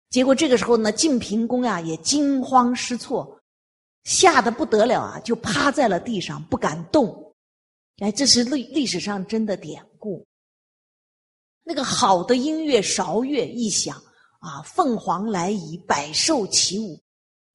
[0.10, 3.40] 结果这个时候呢，晋平公呀也惊慌失措，
[4.04, 7.34] 吓得不得了啊，就趴在了地上不敢动。
[8.00, 10.26] 哎，这是历历史上真的典故。
[11.64, 13.96] 那个好的音乐韶乐一响
[14.40, 17.00] 啊，凤凰来仪，百兽起舞，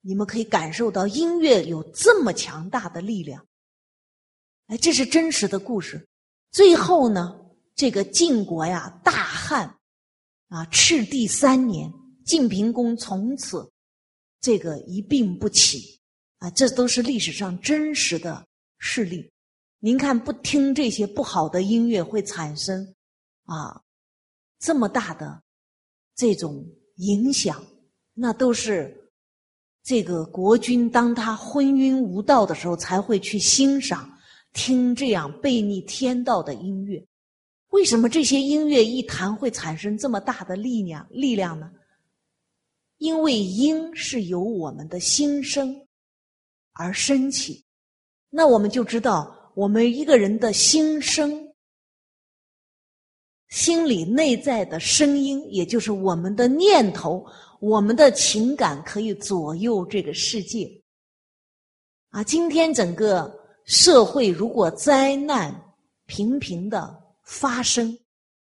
[0.02, 3.44] 你们可以感受到音乐有这么强大的力量。
[4.66, 6.06] 哎，这是真实的故事。
[6.50, 7.38] 最后呢，
[7.74, 9.78] 这个晋国呀大旱
[10.48, 11.92] 啊，赤地三年。
[12.24, 13.70] 晋平公从此
[14.40, 16.00] 这个一病不起
[16.38, 18.44] 啊，这都是历史上真实的
[18.78, 19.30] 事例。
[19.78, 22.92] 您看，不听这些不好的音乐会产生
[23.44, 23.80] 啊
[24.58, 25.40] 这么大的
[26.16, 27.64] 这种影响，
[28.12, 29.12] 那都是
[29.84, 34.15] 这个国君当他昏庸无道的时候才会去欣赏
[34.56, 37.06] 听这样背逆天道的音乐。
[37.68, 41.70] 为什么这些音乐一弹会产生这么大的力量力量呢？
[42.96, 45.86] 因为音是由我们的心声
[46.72, 47.62] 而升起，
[48.30, 51.52] 那我们就知道，我们一个人的心声、
[53.50, 57.26] 心里内在的声音，也就是我们的念头、
[57.60, 60.66] 我们的情感，可以左右这个世界。
[62.08, 63.35] 啊，今天整个
[63.66, 65.74] 社会如果灾难
[66.06, 67.98] 频频的发生，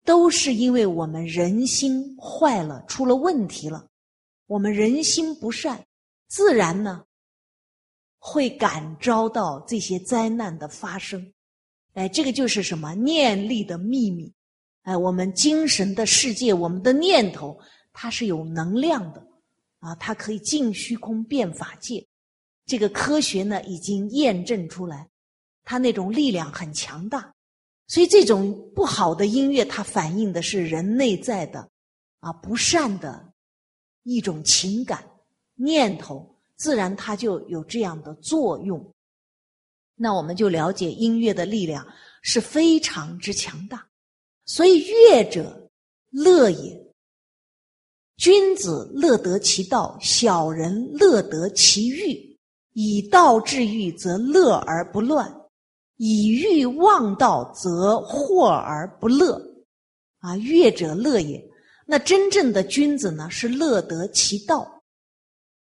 [0.03, 3.87] 都是因为我们人心坏了，出了问题了。
[4.47, 5.85] 我们人心不善，
[6.27, 7.03] 自然呢
[8.17, 11.31] 会感召到这些灾难的发生。
[11.93, 14.33] 哎，这个就是什么念力的秘密。
[14.81, 17.55] 哎，我们精神的世界，我们的念头，
[17.93, 19.23] 它是有能量的
[19.77, 22.03] 啊，它可以进虚空变法界。
[22.71, 25.09] 这个科学呢已经验证出来，
[25.65, 27.33] 它那种力量很强大。
[27.85, 31.69] 所以这种不好的音乐，它反映的是人内在的
[32.21, 33.33] 啊不善的
[34.03, 35.05] 一种情感
[35.55, 38.93] 念头，自然它就有这样的作用。
[39.93, 41.85] 那我们就了解音乐的力量
[42.21, 43.85] 是非常之强大。
[44.45, 45.69] 所以乐者
[46.11, 46.93] 乐也，
[48.15, 52.30] 君子乐得其道，小人乐得其欲。
[52.73, 55.33] 以道治欲，则乐而不乱。
[55.97, 59.39] 以欲忘道，则惑而不乐，
[60.17, 61.39] 啊，乐者乐也。
[61.85, 64.81] 那真正的君子呢，是乐得其道，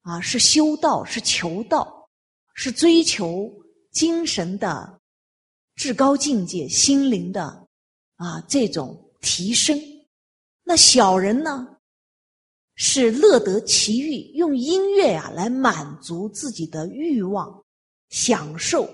[0.03, 2.07] 啊，是修道，是求道，
[2.53, 3.51] 是追求
[3.91, 4.99] 精神的
[5.75, 7.67] 至高境界、心灵的
[8.15, 9.77] 啊这种提升。
[10.63, 11.70] 那小人呢，
[12.83, 17.63] 是乐得其欲，用音乐呀来满足自己的欲望，
[18.09, 18.89] 享受。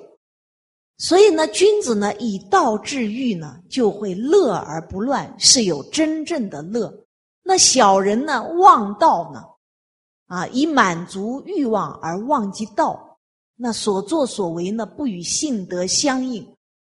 [0.98, 6.94] 所以呢，君子呢以道治欲呢，就会乐而不乱，是有真正的乐。
[7.44, 9.42] 那小人呢忘道呢，
[10.26, 13.18] 啊，以满足欲望而忘记道，
[13.56, 16.46] 那所作所为呢不与性德相应，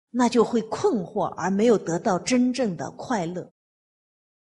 [0.10, 3.48] 那就会困惑而没有得到真正的快乐。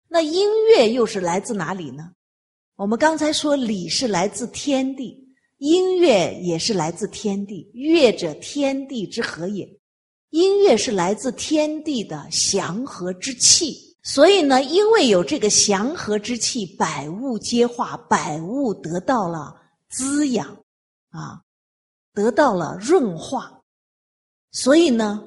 [0.07, 2.11] 那音乐又是来自哪里呢？
[2.81, 5.15] 我们刚才说礼是来自天地。
[5.59, 9.69] 音乐也是来自天地，乐者天地之和也。
[10.31, 19.55] 音乐是来自天地的祥和之气，所以呢，因为有这个祥和之气，百物皆化，百物得到了
[19.91, 20.47] 滋养，
[21.11, 21.39] 啊，
[22.15, 23.61] 得到了润化。
[24.51, 25.21] 所以呢，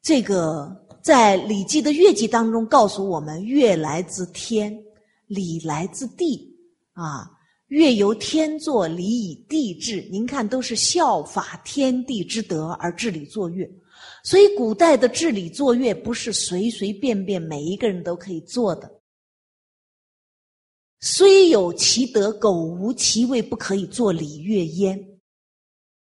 [0.00, 4.80] 这个在《礼记》的乐记当中告诉我们，乐来自天，
[5.26, 6.51] 礼来自地，
[6.92, 7.30] 啊。
[7.68, 10.06] 乐由天作，礼以地治。
[10.10, 13.66] 您看，都是效法天地之德而治理作乐。
[14.22, 19.00] 所以，古代的治理作乐不是随随便便每一个人都可以做的。
[21.00, 25.02] 虽有其德，苟无其位，不可以作礼乐焉。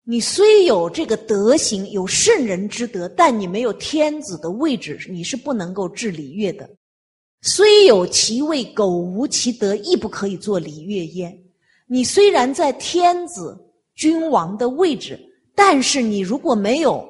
[0.04, 6.70] 你虽有这个德行，有圣人之德，但你没有天子的位置，你是不能够治礼乐的。
[7.42, 11.38] 虽有其位，苟无其德，亦不可以做礼乐焉。
[11.86, 13.58] 你虽然在天子
[13.96, 15.20] 君王的位置，
[15.56, 17.08] 但是你如果没有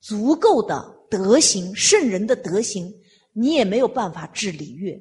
[0.00, 2.92] 足够的德行、圣人的德行，
[3.32, 4.98] 你也没有办法治礼乐，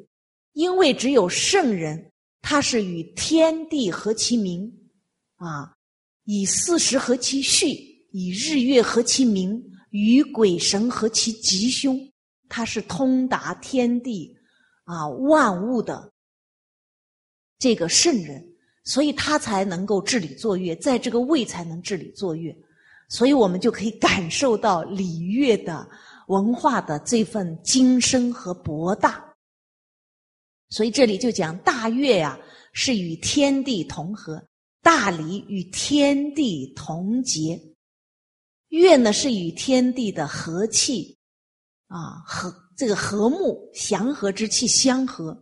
[0.54, 2.12] 因为只有圣人，
[2.42, 4.72] 他是与天地合其名，
[5.38, 5.74] 啊，
[6.26, 7.68] 以四时合其序，
[8.12, 12.00] 以日月合其明，与鬼神合其吉凶，
[12.50, 14.36] 他是通达天地
[14.84, 16.12] 啊万物的
[17.60, 18.46] 这个圣人。
[18.84, 22.58] 所以他才能够治理作乐，在这个位才能治理作乐，
[23.10, 25.86] 所以我们就可以感受到礼乐的
[26.28, 29.22] 文化的这份精深和博大。
[30.70, 32.40] 所以这里就讲大乐呀，
[32.72, 34.40] 是与天地同和；
[34.82, 37.62] 大礼与天地同节。
[38.70, 41.17] 乐呢，是与天地的和气
[41.88, 45.38] 啊和这个和睦祥和之气相合。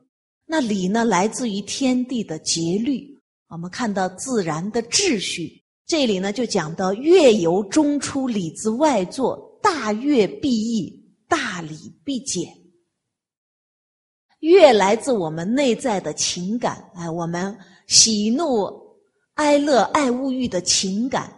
[0.46, 3.14] 那礼呢，来自于天地的节律。
[3.48, 12.52] 我们看到自然的秩序，这里呢就讲到月由中出，礼自外作，大乐必易，大礼必简。
[14.40, 18.68] 乐来自我们内在的情感，哎，我们喜怒
[19.36, 21.34] 哀乐爱物欲的情感，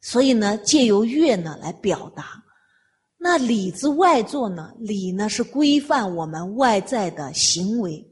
[0.00, 2.42] 所以呢，借由乐呢来表达。
[3.18, 8.04] 那礼之外作呢，礼呢是规范我们外在的行为。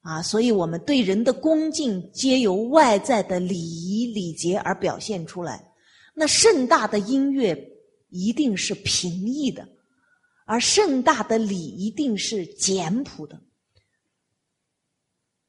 [0.00, 5.62] 啊，所以我们对人的恭敬，皆由外在的礼仪礼节而表现出来。
[6.14, 7.54] 那盛大的音乐
[8.08, 9.68] 一定是平易的，
[10.46, 13.38] 而盛大的礼一定是简朴的。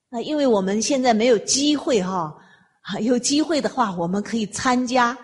[0.10, 2.36] 那因为我们现在没有机会哈，
[2.99, 5.18] 有机会的话，我们可以参加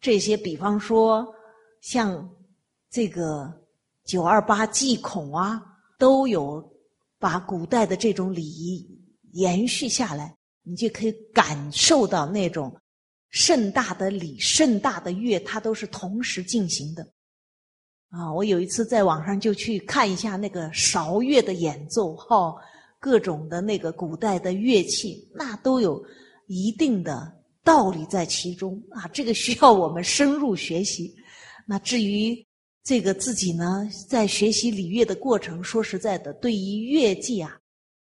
[0.00, 1.26] 这些，比方说
[1.80, 2.30] 像
[2.90, 3.52] 这个
[4.04, 5.62] 九二八祭孔啊，
[5.98, 6.72] 都有。
[7.18, 8.86] 把古代的这种礼仪
[9.32, 12.78] 延续下来，你就可以感受到那种
[13.30, 17.02] 盛大的礼、盛大的乐，它都是同时进行的。
[18.10, 22.54] 啊，我有一次在网上就去看一下那个韶乐的演奏，哈，
[23.00, 26.04] 各种的那个古代的乐器，那都有
[26.48, 27.34] 一定的
[27.64, 29.08] 道理在其中啊。
[29.08, 31.16] 这个需要我们深入学习。
[31.66, 32.45] 那至于。
[32.86, 37.58] 这个自己呢，在学习礼乐的过程，说实在的，对于乐技啊，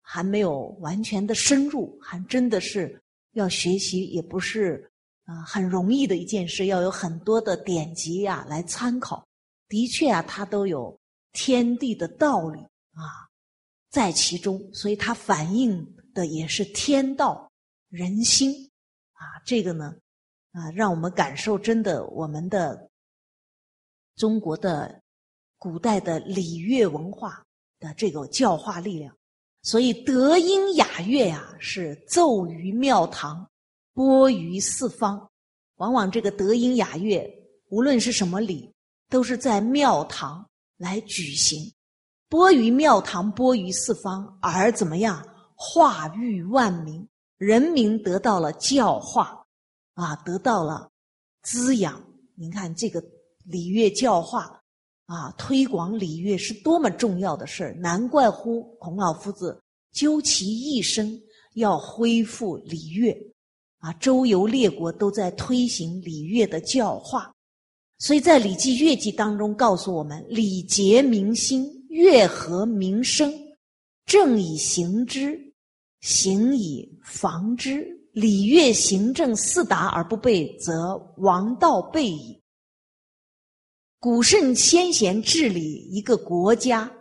[0.02, 3.04] 还没有完全的深入，还真的是
[3.34, 4.90] 要学习，也不是
[5.26, 9.28] 啊很容易的一件事，要有很多的典籍呀来参考。
[9.68, 10.98] 的确啊，它都有
[11.34, 12.62] 天地的道理
[12.94, 13.28] 啊，
[13.90, 17.52] 在其中，所以它反映的也是天道
[17.90, 18.54] 人心
[19.12, 19.36] 啊。
[19.46, 19.94] 这个呢，
[20.54, 22.90] 啊，让我们感受真的我们的
[24.22, 25.02] 中国的
[25.58, 27.44] 古代的礼乐文化
[27.80, 29.12] 的这个教化力量。
[29.64, 33.50] 所以德音雅乐呀，是奏于庙堂，
[33.96, 35.28] 播于四方。
[35.78, 37.28] 往往这个德音雅乐，
[37.70, 38.72] 无论是什么礼，
[39.10, 40.48] 都是在庙堂
[40.78, 41.74] 来举行，
[42.30, 47.08] 播于庙堂，播于四方，而怎么样化育万民，
[47.40, 49.44] 人民得到了教化，
[49.96, 50.92] 啊，得到了
[51.42, 52.00] 滋养。
[52.36, 53.04] 您看这个
[53.46, 54.62] 礼乐教化，
[55.06, 57.76] 啊，推广礼乐是多么重要的事儿。
[57.76, 59.62] 难怪乎孔老夫子
[59.92, 61.20] 究其一生
[61.56, 63.16] 要恢复礼乐。
[63.80, 67.34] 啊，周游列国都在推行礼乐的教化，
[67.98, 73.34] 所以在《礼记乐记》当中告诉我们：礼节民心，乐和民生，
[74.06, 75.40] 正以行之，
[76.02, 77.88] 行以防之。
[78.14, 82.41] 礼乐行政四达而不备，则王道备矣。
[84.02, 86.92] 古圣先贤治理一个国家，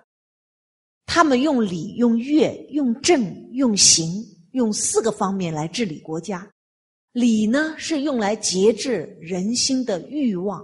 [1.06, 6.46] 他们用礼、用乐、用政、用刑，用四个方面来治理国家。
[7.12, 10.60] 礼呢，是用来节制人心的欲望，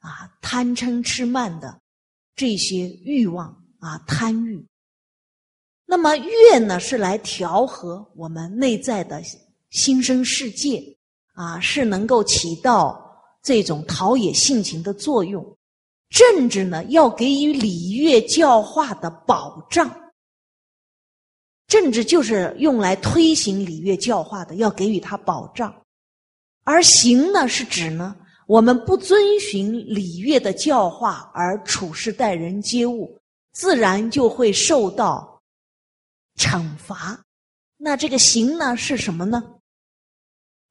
[0.00, 1.80] 啊，贪嗔痴慢的
[2.36, 4.62] 这些欲望啊，贪欲。
[5.86, 9.22] 那么乐呢，是来调和我们内在的
[9.70, 10.94] 心生世界，
[11.32, 13.02] 啊，是能够起到
[13.42, 15.56] 这种陶冶性情的作用。
[16.10, 20.12] 政治呢，要给予礼乐教化的保障。
[21.66, 25.72] 政治就是用来推行礼乐教化的，要给予他保障。
[26.64, 33.16] 而行呢，是指呢，我们不遵循礼乐的教化而处事待人接物，
[33.52, 35.40] 自然就会受到
[36.36, 37.24] 惩罚。
[37.76, 39.40] 那这个行呢，是什么呢？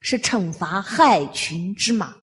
[0.01, 2.18] 是惩罚害群之马。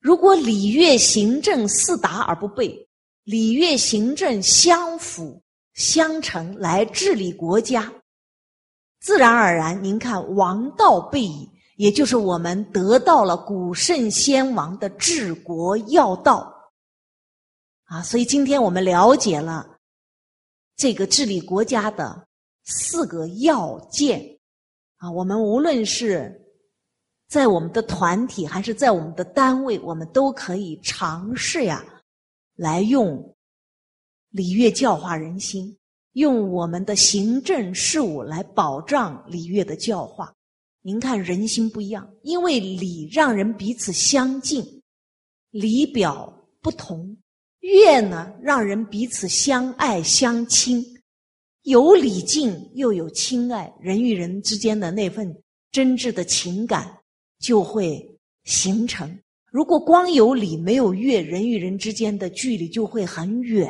[0.00, 2.88] 如果礼乐行政四达而不备，
[3.24, 5.42] 礼乐行政相辅
[5.74, 7.92] 相成来治理国家，
[9.00, 11.48] 自然而然，您看王道备矣。
[11.76, 16.54] 也就是我们得到了古圣先王的治国要道，
[17.84, 19.78] 啊，所以今天我们了解了
[20.76, 22.26] 这个治理国家的
[22.64, 24.38] 四个要件，
[24.98, 26.49] 啊，我们无论是
[27.30, 31.84] 在我们的团体还是在我们的单位，我们都可以尝试呀，
[32.56, 33.36] 来用
[34.30, 35.78] 礼乐教化人心，
[36.14, 40.34] 用我们的行政事务来保障礼乐的教化。
[40.82, 44.82] 您看人心不一样，因为礼让人彼此相近，
[45.50, 47.16] 礼表不同；
[47.60, 50.84] 乐呢，让人彼此相爱相亲，
[51.62, 55.32] 有礼敬又有亲爱，人与人之间的那份
[55.70, 56.98] 真挚的情感
[57.40, 59.18] 就会形成。
[59.46, 63.68] 如果光有礼没有乐，人与人之间的距离就会很远，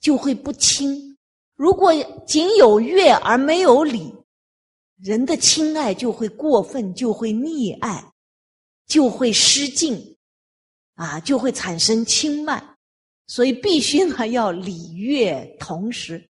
[0.00, 1.18] 就会不亲。
[1.56, 1.92] 如果
[2.26, 4.14] 仅有乐而没有礼，
[5.02, 8.12] 人的亲爱就会过分，就会溺爱，
[8.86, 10.16] 就会失敬，
[10.94, 12.76] 啊，就会产生轻慢，
[13.26, 16.26] 所以必须呢要礼乐同时，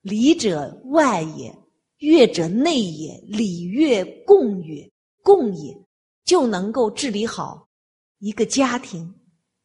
[0.00, 1.54] 礼者外也，
[1.98, 4.90] 乐者内也，礼乐共也，
[5.22, 5.76] 共也，
[6.24, 7.68] 就能够治理好
[8.18, 9.14] 一个家庭、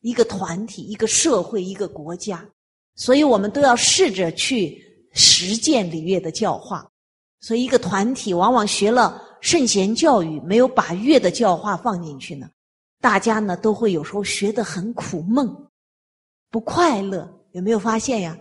[0.01, 2.47] 一个团体、一个社会、一个国家。
[2.95, 4.82] 所以我们都要试着去
[5.14, 6.89] 实践礼乐的教化。
[7.41, 12.49] 所以，一个团体往往学了圣贤教育，没有把乐的教化放进去呢，
[12.99, 15.47] 大家呢都会有时候学得很苦闷，
[16.49, 17.32] 不快乐。
[17.51, 18.38] 有没有发现呀？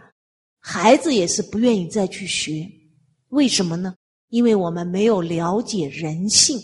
[0.58, 2.66] 孩子也是不愿意再去学，
[3.28, 3.94] 为什么呢？
[4.30, 6.58] 因为我们没有了解人性，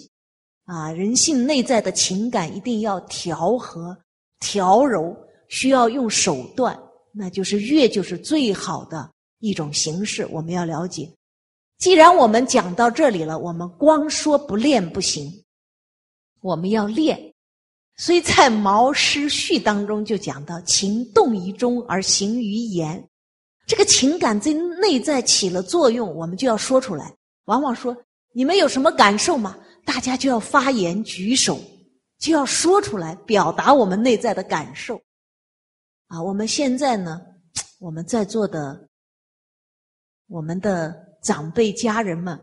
[0.70, 3.96] 啊，人性内在的情感一定要调和、
[4.38, 5.16] 调柔，
[5.48, 6.80] 需要用手段，
[7.12, 9.10] 那就是乐就是最好的
[9.40, 11.10] 一种形式，我们要了解。
[11.78, 15.28] 既然我们讲到这里了，我们光说不练不行，
[16.40, 17.18] 我们要练。
[17.96, 23.04] 所以在《毛诗序》当中就讲到：“情动于中而行于言。”
[23.66, 27.12] 这个情感在内在起了作用，我们就要说出来。
[27.46, 27.96] 往往说
[28.32, 29.58] 你们有什么感受吗？
[29.84, 31.60] 大家就要发言举手，
[32.18, 35.00] 就要说出来，表达我们内在的感受。
[36.06, 37.20] 啊，我们现在呢，
[37.78, 38.88] 我们在座的，
[40.26, 41.08] 我们的。
[41.22, 42.42] 长辈家人们，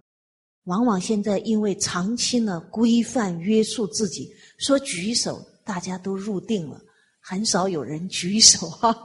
[0.65, 6.79] 往往现在因为长期呢规范约束自己，说举手，大家都入定了，
[7.19, 8.95] 很少有人举手哈。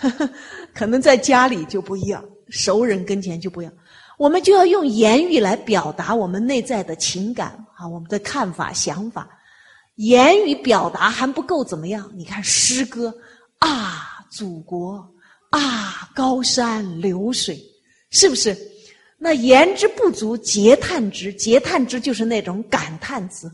[0.72, 3.74] 可能在家里就不一样，熟人跟前就不一样。
[4.20, 9.26] 我们就要用言语来表达我们内在的情感啊，我们的看法、想法。
[9.94, 12.06] 言语表达还不够怎么样？
[12.14, 13.10] 你看诗歌
[13.60, 15.02] 啊，祖国
[15.48, 17.58] 啊，高山流水，
[18.10, 18.54] 是不是？
[19.16, 21.32] 那言之不足，嗟叹之。
[21.32, 23.50] 嗟叹之就是那种感叹词。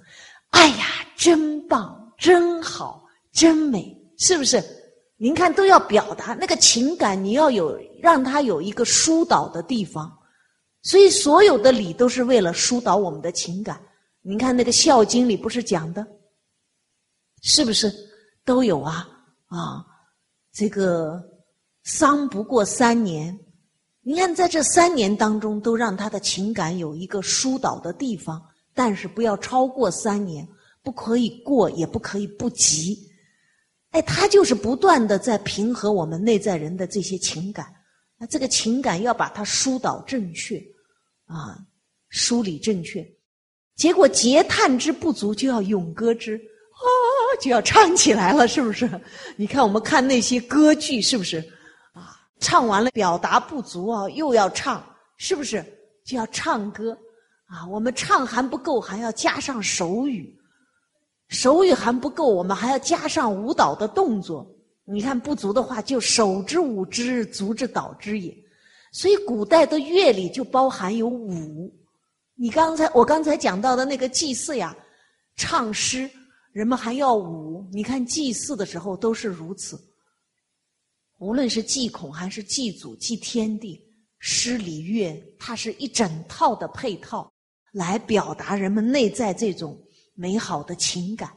[0.50, 4.60] 哎呀，真棒，真好，真美，是不是？
[5.16, 10.12] 您看都要表达那个情感，你要有让他有一个疏导的地方。
[10.87, 13.76] 所以，所有的礼都是为了疏导我们的情感。
[14.22, 16.07] 你看那个《孝经》里不是讲的，
[17.43, 17.93] 是不是
[18.45, 19.09] 都有啊？
[19.47, 19.84] 啊，
[20.53, 21.20] 这个
[21.82, 23.37] 丧不过三年，
[24.03, 28.41] 你看在这三年当中，都让他的情感有一个疏导的地方，
[28.72, 30.47] 但是不要超过三年，
[30.84, 32.97] 不可以过，也不可以不及。
[33.91, 37.66] 哎，他就是不断的在平和我们内在人的这些情感，
[38.16, 40.62] 那这个情感要把它疏导正确。
[41.26, 41.58] 啊，
[42.08, 43.06] 梳理正确，
[43.74, 46.86] 结果嗟叹之不足，就要咏歌之，啊，
[47.40, 48.88] 就要唱起来了，是不是？
[49.36, 51.38] 你看我们看那些歌剧，是不是？
[51.92, 54.84] 啊，唱完了表达不足啊，又要唱，
[55.16, 55.64] 是不是？
[56.04, 56.96] 就要唱歌，
[57.46, 60.32] 啊，我们唱还不够，还要加上手语，
[61.28, 64.46] 手语还不够，我们还要加上舞蹈的动作。
[64.84, 68.32] 你看不足的话，就手之舞之，足之蹈之也。
[68.93, 71.70] 所以，古代的乐里就包含有舞。
[72.34, 74.76] 你刚才我刚才讲到的那个祭祀呀，
[75.37, 76.09] 唱诗，
[76.53, 77.66] 人们还要舞。
[77.72, 79.78] 你看祭祀的时候都是如此。
[81.18, 83.82] 无论是祭孔还是祭祖、祭天地，
[84.18, 87.32] 诗礼乐，它是一整套的配套，
[87.72, 89.78] 来表达人们内在这种
[90.14, 91.30] 美好的情感。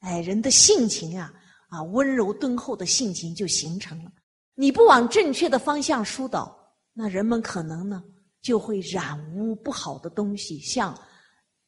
[0.00, 1.32] 哎，人的性情啊，
[1.68, 4.12] 啊，温柔敦厚的性情就形成了。
[4.54, 6.56] 你不往正确的方向疏导。
[6.94, 8.02] 那人们可能呢，
[8.42, 10.94] 就会染污不好的东西，向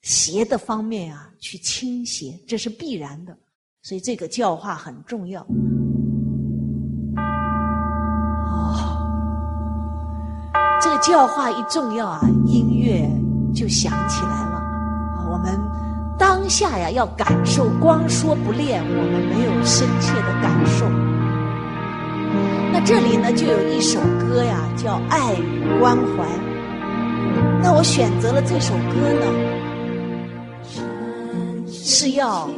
[0.03, 3.35] 邪的方面啊去倾斜，这是必然的。
[3.83, 5.47] 所以这个教化很重要。
[10.81, 13.09] 这个教化一重要啊，音乐
[13.55, 14.63] 就响起来了。
[15.33, 15.59] 我们
[16.19, 21.14] 当下呀要感受，光说不练，我们没有深切的感受。
[22.75, 26.25] 那这里呢，就有一首歌呀，叫《爱与关怀》。
[27.63, 29.27] 那我选择了这首歌呢，
[31.71, 32.51] 是要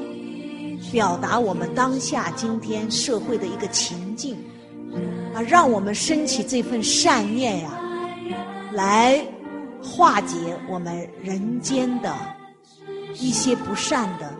[0.91, 4.39] 表达我们当下今天社会的一个情境
[5.35, 7.79] 啊，让我们升起这份善念呀，
[8.73, 9.23] 来
[9.83, 12.11] 化解我们人间的
[13.21, 14.33] 一些不善的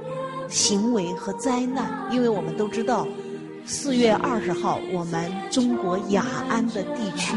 [0.49, 3.07] 行为和灾难，因为我们都知道。
[3.69, 7.35] 四月二十号，我们中国雅安的地区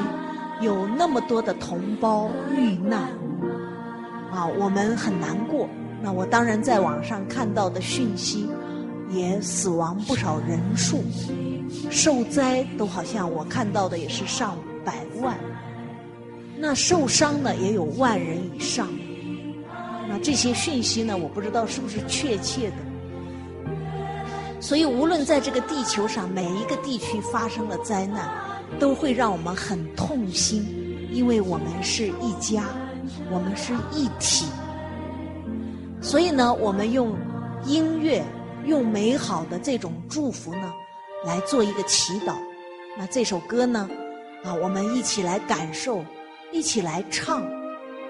[0.62, 3.02] 有那么多的同胞遇难，
[4.32, 5.68] 啊，我们很难过。
[6.04, 8.48] 那我当然在网上看到的讯息，
[9.10, 11.04] 也死亡不少人数，
[11.90, 14.56] 受灾都好像我看到的也是上
[14.86, 15.36] 百万，
[16.56, 18.88] 那受伤的也有万人以上。
[20.08, 22.76] 那这些讯息呢，我不知道是不是确切的。
[24.62, 28.30] 所以，无论在这个地球上每一个地区发生了灾难，
[28.78, 30.66] 都会让我们很痛心，
[31.12, 32.66] 因为我们是一家，
[33.32, 34.46] 我们是一体。
[36.02, 37.16] 所以呢，我们用
[37.66, 38.24] 音乐，
[38.66, 40.74] 用美好的这种祝福呢，
[41.26, 42.34] 来做一个祈祷。
[42.98, 43.90] 那这首歌呢，
[44.44, 46.04] 啊，我们一起来感受，
[46.52, 47.42] 一起来唱，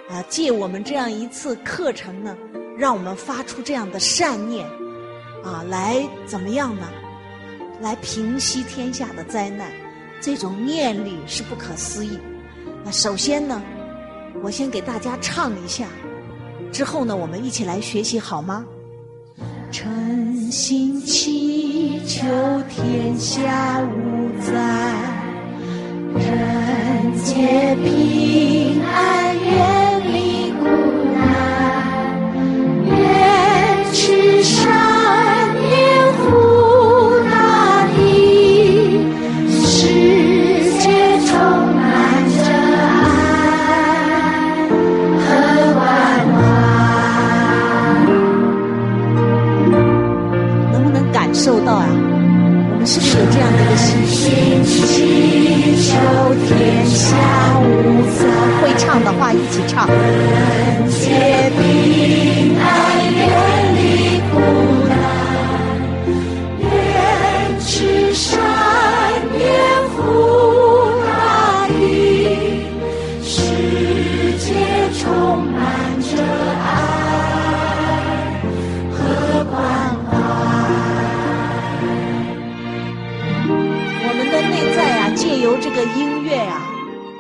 [0.09, 2.35] 啊，借我们这样一次课程呢，
[2.75, 4.67] 让我们发出这样的善念。
[5.43, 6.87] 啊，来怎么样呢？
[7.81, 9.71] 来平息天下的灾难，
[10.19, 12.19] 这种念力是不可思议。
[12.83, 13.61] 那首先呢，
[14.43, 15.87] 我先给大家唱一下，
[16.73, 18.65] 之后呢，我们一起来学习好吗？
[19.71, 22.27] 诚心祈求
[22.67, 24.51] 天下无灾，
[26.15, 30.65] 人皆平安，远离苦
[31.13, 31.23] 难，
[32.87, 34.98] 愿世上。
[52.91, 54.65] 是不是有这样的一个心？
[54.65, 54.73] 祈
[55.77, 55.93] 求
[56.47, 57.15] 天下
[57.61, 58.25] 无灾，
[58.63, 59.87] 会唱的话一起唱。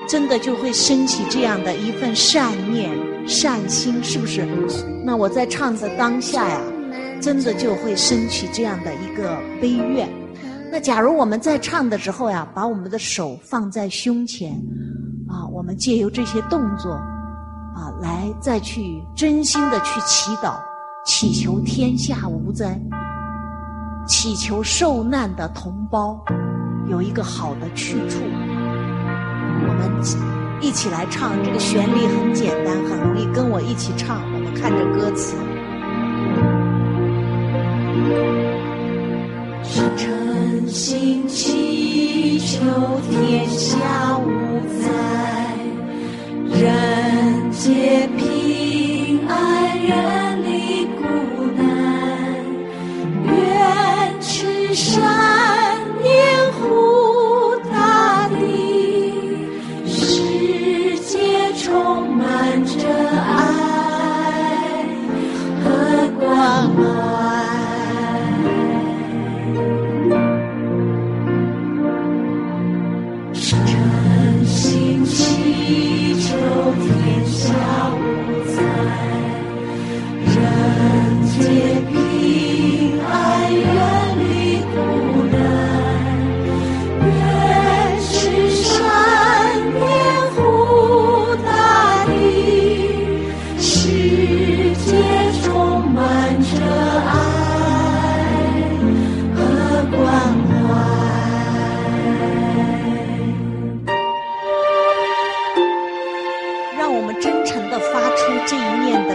[0.09, 2.89] 真的就会升起这样的一份善念、
[3.27, 4.43] 善心，是不是？
[5.05, 6.59] 那我在唱的当下呀，
[7.21, 10.09] 真的就会升起这样的一个悲愿。
[10.71, 14.53] 那假如我们在唱的时候呀，把我们的手放在胸前，
[15.27, 20.55] 啊，我们借由这些动作，啊，来再去真心的去祈祷，
[21.05, 22.81] 祈求天下无灾，
[24.07, 26.19] 祈求受难的同胞
[26.89, 28.17] 有一个好的去处。
[29.81, 34.21] 我们一起来唱，这个旋律很简单，很容易跟我一起唱。
[34.33, 35.35] 我们看着歌词。
[40.71, 42.59] 心祈求
[43.09, 43.77] 天下
[44.19, 44.29] 无
[44.79, 44.87] 灾，
[46.59, 51.01] 人皆平安，人离苦
[51.57, 51.63] 难，
[53.25, 55.01] 愿持善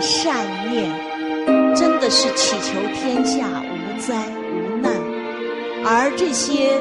[0.05, 0.85] 善念
[1.75, 4.15] 真的是祈求天下无灾
[4.53, 4.93] 无难
[5.83, 6.79] 而这些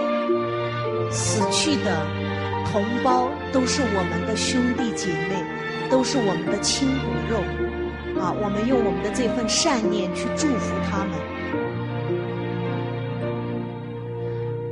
[1.09, 2.05] 死去的
[2.69, 5.41] 同胞都是我们的兄弟姐妹
[5.89, 7.37] 都是我们的亲骨肉
[8.21, 11.33] 啊我们用我们的这份善念去祝福他们。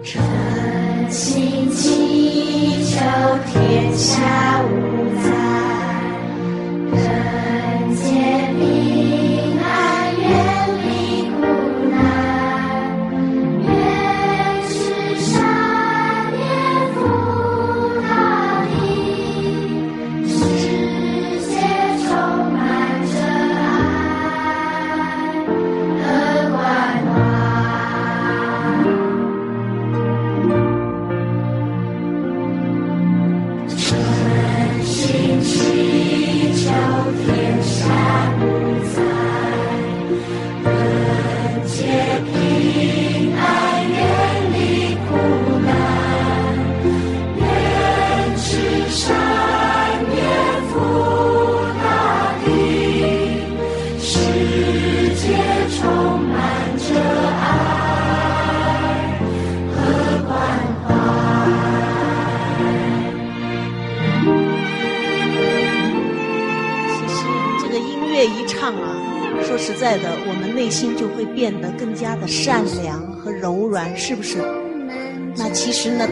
[0.04, 0.22] 诚
[1.10, 3.00] 心祈求
[3.48, 5.81] 天下无灾
[7.32, 8.12] 人皆
[8.60, 9.41] 平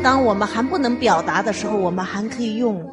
[0.01, 2.89] 当我们还不能表达的时候，我们还可以用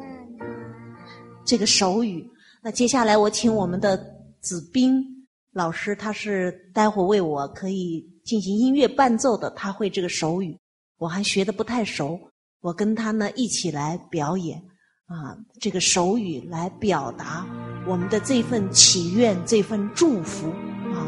[1.45, 2.29] 这个手语。
[2.61, 3.97] 那接下来我请我们的
[4.41, 5.03] 子斌
[5.53, 10.57] 老师，他是待会为我可以进行音乐伴奏的，他会这个手语，
[10.97, 12.19] 我还学的不太熟，
[12.61, 14.61] 我跟他呢一起来表演
[15.05, 17.45] 啊，这个手语来表达
[17.87, 20.49] 我们的这份祈愿、这份祝福
[20.93, 21.07] 啊。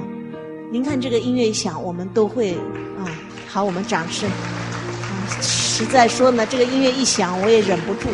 [0.71, 2.53] 您看这个音乐响，我们都会
[2.97, 3.03] 啊，
[3.49, 4.29] 好，我们掌声。
[5.79, 8.09] 实在说呢，这个音乐一响，我也忍不住。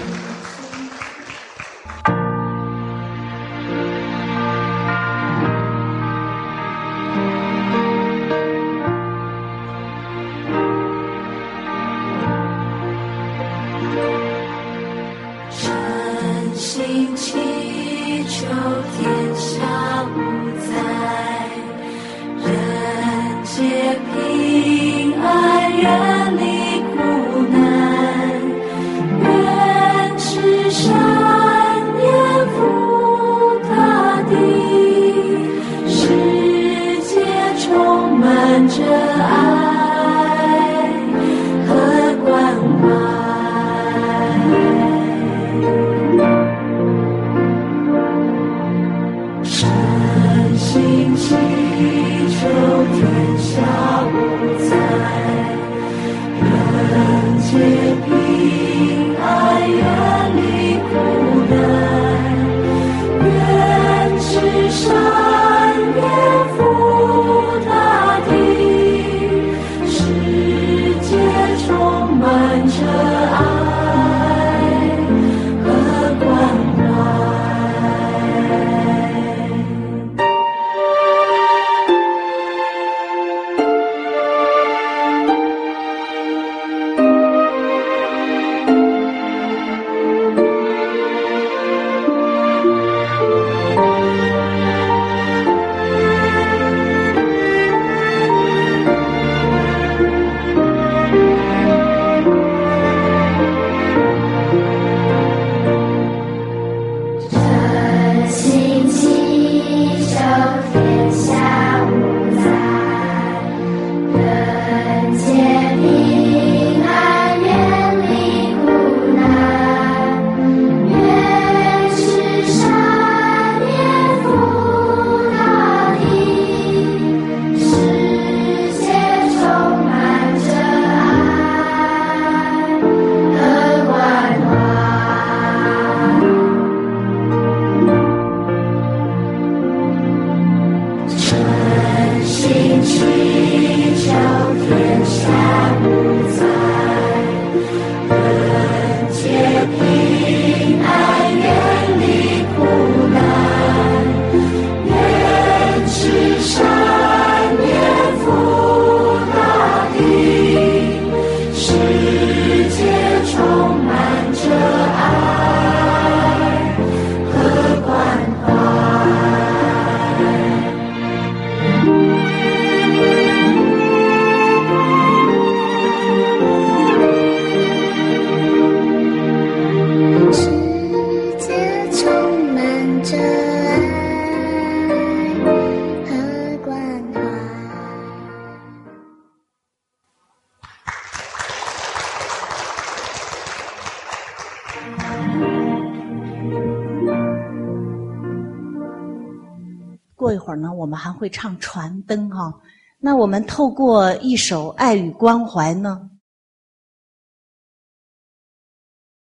[200.56, 202.62] 那我们还会唱《传灯》哈，
[202.98, 206.10] 那我们透过一首《爱与关怀》呢，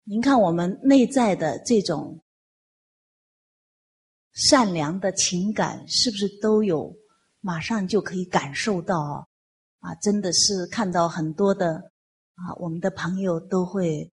[0.04, 2.22] 您看我们内在的这种
[4.32, 6.94] 善良的情感，是不是都有
[7.40, 9.28] 马上就可以感受到？
[9.80, 11.76] 啊，真的是看到很多的
[12.34, 14.12] 啊，我们的朋友都会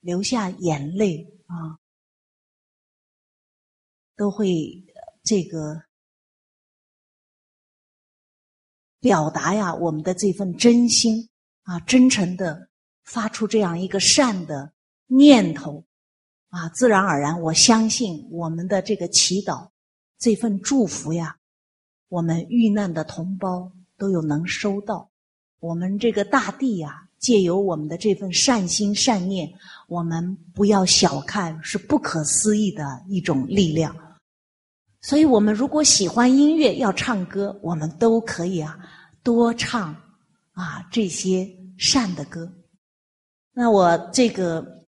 [0.00, 1.78] 流下眼泪啊，
[4.16, 4.84] 都会
[5.26, 5.82] 这个。
[8.98, 11.28] 表达呀，我们的这份真心
[11.62, 12.68] 啊，真诚的
[13.04, 14.72] 发出这样一个善的
[15.06, 15.84] 念头
[16.48, 19.68] 啊，自然而然，我相信我们的这个祈祷，
[20.18, 21.36] 这份祝福呀，
[22.08, 25.08] 我们遇难的同胞都有能收到。
[25.60, 29.48] 我们这个大地呀，借由我们的这份善心善念，
[29.86, 33.94] 我们不要小看，是不可思议的一种力量。
[35.06, 38.76] 所以，我们如果喜欢音乐，要唱歌，我们都可以啊，
[39.22, 39.94] 多唱
[40.50, 42.52] 啊这些善的歌。
[43.52, 44.84] 那我这个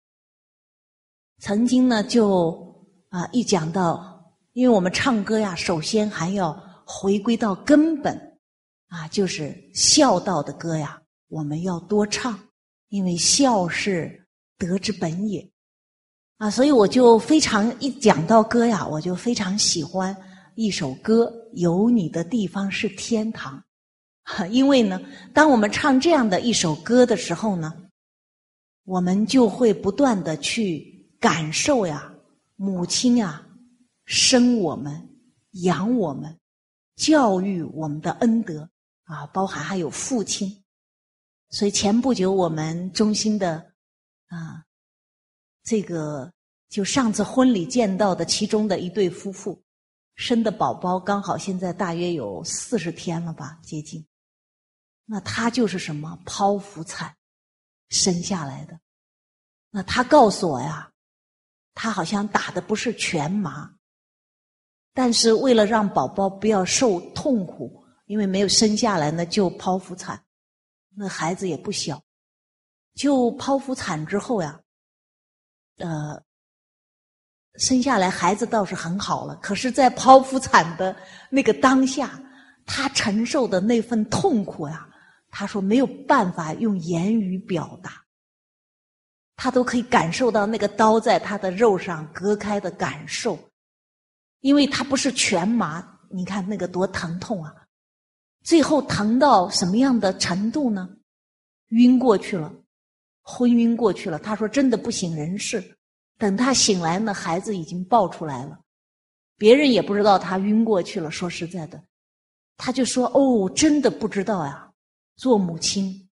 [1.39, 2.73] 曾经呢，就
[3.09, 8.15] 啊一讲到，因为我们唱歌呀，首先还要回归到根本
[8.87, 10.97] 啊，就是孝道的歌呀，
[11.27, 12.39] 我们要多唱，
[12.87, 14.25] 因为孝是
[14.57, 15.45] 德之本也。
[16.37, 20.15] 啊，所以我就非常一讲到歌呀，我就非常喜欢
[20.55, 23.63] 一首歌，《有你的地方是天堂》。
[24.49, 24.99] 因为呢，
[25.33, 27.73] 当我们唱这样的一首歌的时候呢，
[28.83, 32.13] 我们就会不断的去感受呀，
[32.57, 33.41] 母亲呀，
[34.03, 35.07] 生我们、
[35.63, 36.37] 养我们、
[36.97, 38.69] 教育我们的恩德
[39.05, 40.51] 啊，包含还有父亲。
[41.49, 43.65] 所以前不久我们中心的
[44.27, 44.64] 啊。
[45.65, 46.31] 这个
[46.69, 49.59] 就上次婚礼见到的其中的一对夫妇，
[50.13, 54.05] 生的宝宝刚好现在大约有四十天了吧，接近。
[55.05, 57.15] 那他就是什么剖腹产
[57.89, 58.79] 生下来的。
[59.71, 60.91] 那他告诉我呀，
[61.73, 63.75] 他好像打的不是全麻，
[64.93, 70.23] 但是为了让宝宝不要受痛苦，因为没有生下来呢，就剖腹产。
[70.95, 72.01] 那孩子也不小，
[72.93, 74.61] 就剖腹产之后呀。
[75.77, 76.21] 呃，
[77.57, 80.95] 生下来孩子倒是很好了，可是，在剖腹产的
[81.29, 82.19] 那个当下，
[82.65, 84.87] 他承受的那份痛苦呀，
[85.29, 88.03] 他说没有办法用言语表达，
[89.35, 93.37] 他都可以感受到那个刀在他的肉上割开的感受，
[94.39, 97.53] 因为他不是全麻，你看那个多疼痛啊！
[98.43, 100.87] 最后疼到什么样的程度呢？
[101.69, 102.53] 晕过去了。
[103.27, 105.77] 昏晕过去了，他说：“真的不省人事。”
[106.17, 108.57] 等他醒来呢，孩子已经抱出来了，
[109.35, 111.09] 别人也不知道他晕过去了。
[111.09, 111.83] 说实在的，
[112.55, 114.71] 他就说：“哦，真的不知道呀。
[115.17, 116.07] 做母亲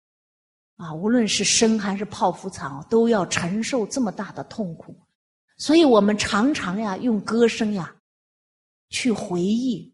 [0.76, 4.96] 啊，无论是生还是剖腹产，都要承受这么大的痛苦。
[5.58, 7.92] 所以我们常常呀，用歌声呀，
[8.88, 9.92] 去回忆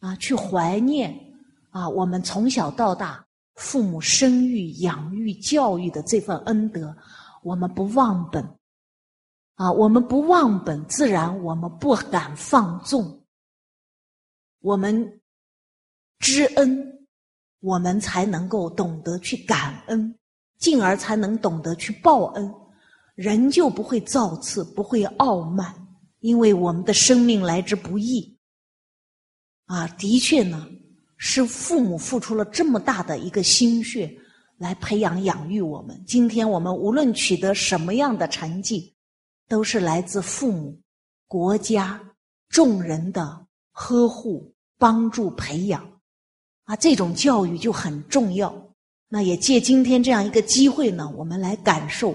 [0.00, 1.18] 啊，去怀念
[1.70, 3.24] 啊，我们从小到大。”
[3.58, 6.96] 父母生育、养育、教育的这份恩德，
[7.42, 8.42] 我们不忘本，
[9.56, 13.20] 啊，我们不忘本，自然我们不敢放纵。
[14.60, 15.20] 我们
[16.20, 17.08] 知恩，
[17.58, 20.16] 我们才能够懂得去感恩，
[20.58, 22.54] 进而才能懂得去报恩，
[23.16, 25.74] 人就不会造次，不会傲慢，
[26.20, 28.38] 因为我们的生命来之不易。
[29.66, 30.64] 啊，的确呢，
[31.20, 34.16] 是父母付出了这么大的一个心血
[34.56, 36.00] 来培养养育我们。
[36.06, 38.94] 今天我们无论取得什么样的成绩，
[39.48, 40.80] 都是来自父母、
[41.26, 42.00] 国家、
[42.48, 46.00] 众人的呵护、帮助、培养。
[46.64, 48.72] 啊，这种教育就很重要。
[49.08, 52.14] 那也借今天这样一个机会呢，我们来感受，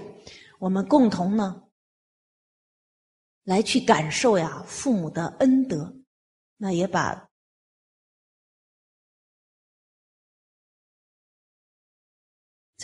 [0.58, 1.62] 我们共同呢，
[3.44, 5.94] 来去感受呀父母的恩德。
[6.56, 7.28] 那也把。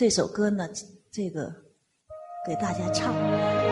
[0.01, 0.67] 这首歌呢，
[1.11, 1.53] 这个
[2.47, 3.13] 给大家唱。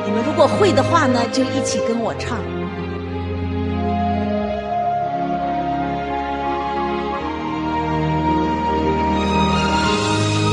[0.06, 2.38] 你们如果会的话呢，就一起跟我唱。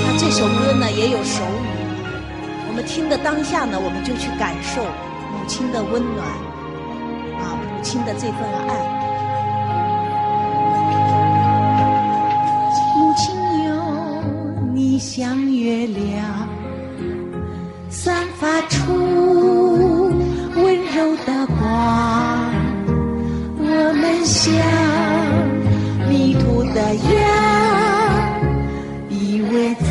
[0.01, 1.69] 那这首歌呢也有手语，
[2.69, 6.27] 我们听的当下呢，我们就去感受母亲的温暖，
[7.39, 8.86] 啊，母亲的这份爱。
[14.99, 16.49] 像月亮，
[17.91, 18.93] 散发出
[20.55, 21.59] 温柔的光。
[23.59, 23.65] 我
[24.01, 24.55] 们像
[26.09, 27.15] 迷途的羊，
[29.11, 29.87] 依偎在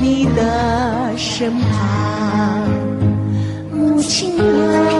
[0.00, 2.68] 你的身旁。
[3.72, 4.99] 母亲啊。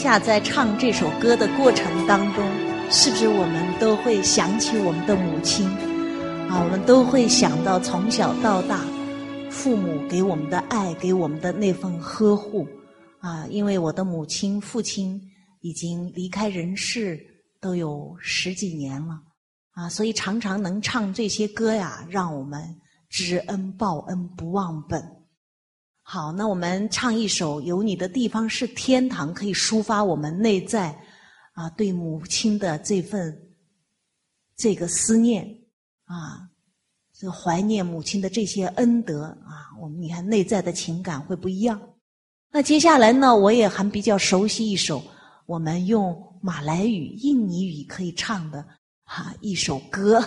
[0.00, 2.42] 下在唱这首歌的过程当中，
[2.90, 5.68] 是不是我们都会想起我们的母亲？
[6.48, 8.82] 啊，我们都会想到从小到大，
[9.50, 12.66] 父母给我们的爱，给我们的那份呵护。
[13.18, 15.20] 啊，因为我的母亲、父亲
[15.60, 17.20] 已经离开人世
[17.60, 19.20] 都有十几年了，
[19.72, 22.74] 啊，所以常常能唱这些歌呀，让我们
[23.10, 25.19] 知恩报恩，不忘本。
[26.12, 30.88] 好，那我们唱一首《有你的地方是天堂》，可以抒发我们内在
[31.52, 33.32] 啊，对母亲的这份
[34.56, 35.46] 这个思念
[36.06, 36.50] 啊，
[37.16, 41.80] 这怀念母亲的这些恩德啊，我们你看内在的情感会不一样。
[42.50, 45.00] 那接下来呢，我也还比较熟悉一首
[45.46, 48.66] 我们用马来语、印尼语可以唱的
[49.04, 50.20] 哈一首歌。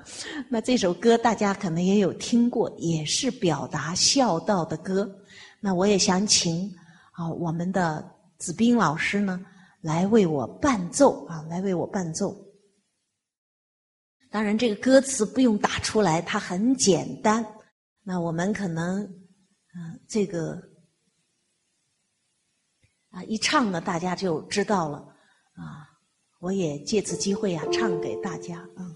[0.48, 5.14] 那这首歌大家可能也有听过，也是表达孝道的歌。
[5.60, 6.72] 那我也想请
[7.12, 8.08] 啊我们的
[8.38, 9.44] 子斌老师呢
[9.80, 12.36] 来为我伴奏啊，来为我伴奏。
[14.30, 17.44] 当然，这个歌词不用打出来，它很简单。
[18.02, 20.60] 那我们可能嗯这个。
[23.10, 24.98] 啊，一唱呢，大家就知道了。
[25.54, 25.88] 啊，
[26.38, 28.92] 我也借此机会啊，唱给大家啊。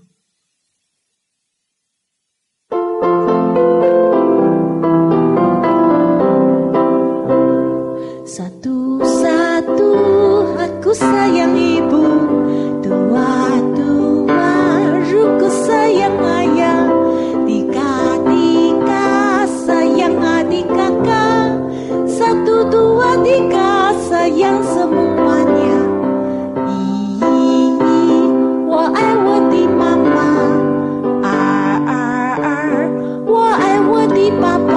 [34.40, 34.72] 爸爸，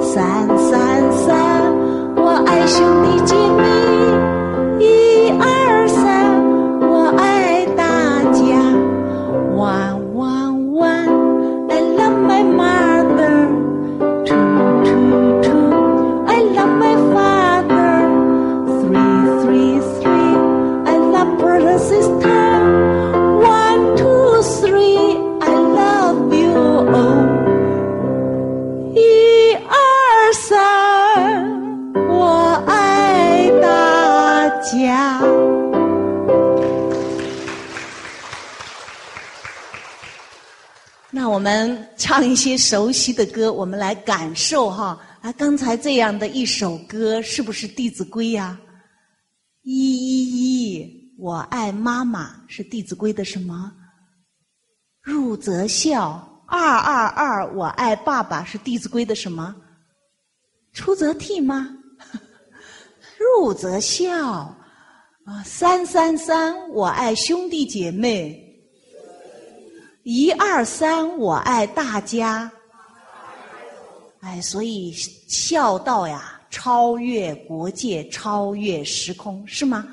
[0.00, 1.36] 三三三，
[2.16, 3.03] 我爱兄
[42.24, 44.98] 一些熟悉的歌，我们来感受哈。
[45.20, 48.58] 啊，刚才这样的一首歌，是不是《弟子规》呀？
[49.62, 53.72] 一一一，我爱妈妈是《弟子规》的什么？
[55.00, 56.30] 入则孝。
[56.46, 59.56] 二二二，我爱爸爸是《弟子规》的什么？
[60.74, 61.70] 出则悌吗？
[63.18, 64.54] 入则孝。
[65.24, 68.43] 啊，三三三，我爱兄弟姐妹。
[70.04, 72.50] 一二三，我爱大家。
[74.20, 79.86] 哎，所以孝道呀，超越国界，超越时空，是吗？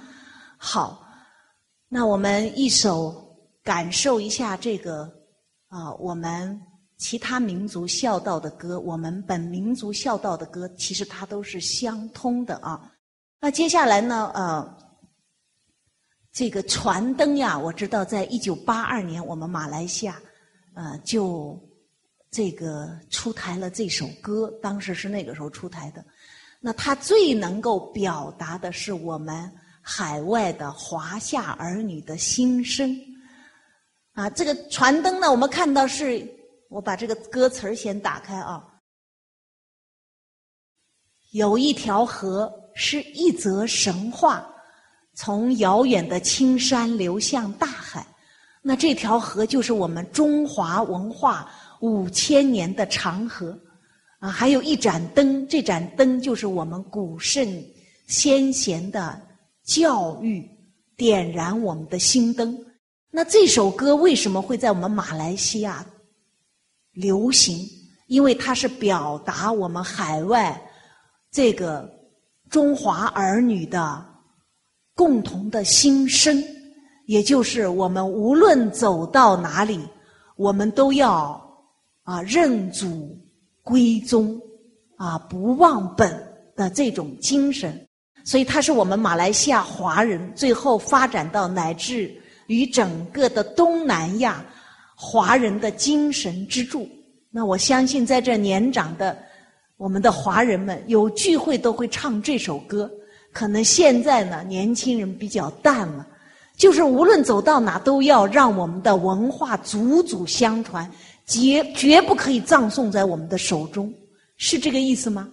[0.57, 1.07] 好，
[1.87, 5.09] 那我们一首感受一下这个
[5.69, 6.61] 啊，我们
[6.97, 12.81] 其他民族孝道的歌，我们本民族孝道的歌，其实它都是相通的啊。
[13.39, 14.77] 那接下来呢，呃。
[16.33, 20.17] 这个船灯呀，我知道，在一九八二年，我们马来西亚，
[20.73, 21.59] 呃，就
[22.29, 26.03] 这个出台了这首歌，当时是那个时候出台的。
[26.61, 29.51] 那它最能够表达的是我们
[29.81, 32.95] 海外的华夏儿女的心声。
[34.13, 36.25] 啊，这个船灯呢，我们看到是，
[36.69, 38.65] 我把这个歌词儿先打开啊。
[41.31, 44.47] 有一条河，是一则神话。
[45.23, 48.03] 从遥远的青山流向大海，
[48.63, 51.47] 那这条河就是我们中华文化
[51.79, 53.55] 五千年的长河
[54.17, 54.31] 啊！
[54.31, 57.47] 还有一盏灯，这盏灯就是我们古圣
[58.07, 59.21] 先贤的
[59.63, 60.43] 教育，
[60.97, 62.57] 点燃我们的心灯。
[63.11, 65.85] 那这首歌为什么会在我们马来西亚
[66.93, 67.63] 流行？
[68.07, 70.59] 因为它是表达我们海外
[71.29, 71.87] 这个
[72.49, 74.09] 中华儿女的。
[75.01, 76.43] 共同的心声，
[77.07, 79.79] 也就是我们无论走到哪里，
[80.35, 81.41] 我们都要
[82.03, 83.17] 啊认祖
[83.63, 84.39] 归宗，
[84.97, 86.15] 啊不忘本
[86.55, 87.75] 的这种精神。
[88.23, 92.15] 所以，它是我们马来西亚华人最后发展到乃至
[92.45, 94.45] 于整个的东南亚
[94.95, 96.87] 华人的精神支柱。
[97.31, 99.17] 那我相信，在这年长的
[99.77, 102.87] 我们的华人们有聚会都会唱这首歌。
[103.31, 106.05] 可能现在呢，年轻人比较淡了，
[106.57, 110.89] 就是无论走到哪，都要让我们的文化祖祖相传，
[111.25, 113.93] 绝绝不可以葬送在我们的手中，
[114.37, 115.29] 是这个意思吗？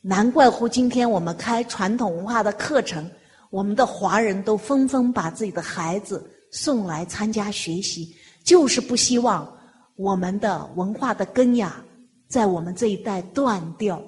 [0.00, 3.08] 难怪乎今天我们开传统文化的课程，
[3.50, 9.50] 我们的华人都纷纷把自己的孩子送来参加学习，就是不希望
[9.96, 11.82] 我们的文化的根呀，
[12.28, 14.02] 在我们这一代断掉，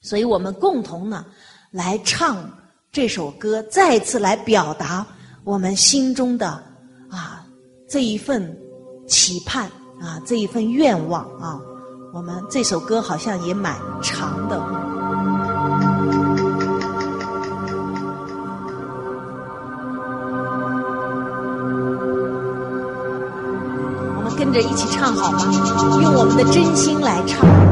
[0.00, 1.26] 所以我们共同呢。
[1.72, 2.36] 来唱
[2.92, 5.06] 这首歌再次来表达
[5.42, 6.48] 我们心中的
[7.10, 7.42] 啊
[7.88, 8.54] 这一份
[9.08, 9.64] 期盼
[9.98, 11.58] 啊这一份愿望啊
[12.12, 14.62] 我们这首歌好像也蛮长的。
[24.14, 25.38] 我们跟着一起唱好吗？
[26.02, 27.71] 用我们的真心来唱。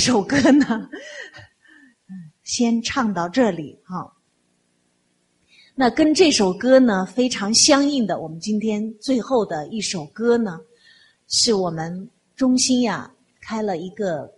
[0.00, 0.88] 首歌呢
[2.42, 4.10] 先唱到这里哈。
[5.74, 10.58] 那跟这首歌呢非常相应的我们今天最后的一首歌呢
[11.28, 13.10] 是我们中心呀
[13.40, 14.30] 开了一个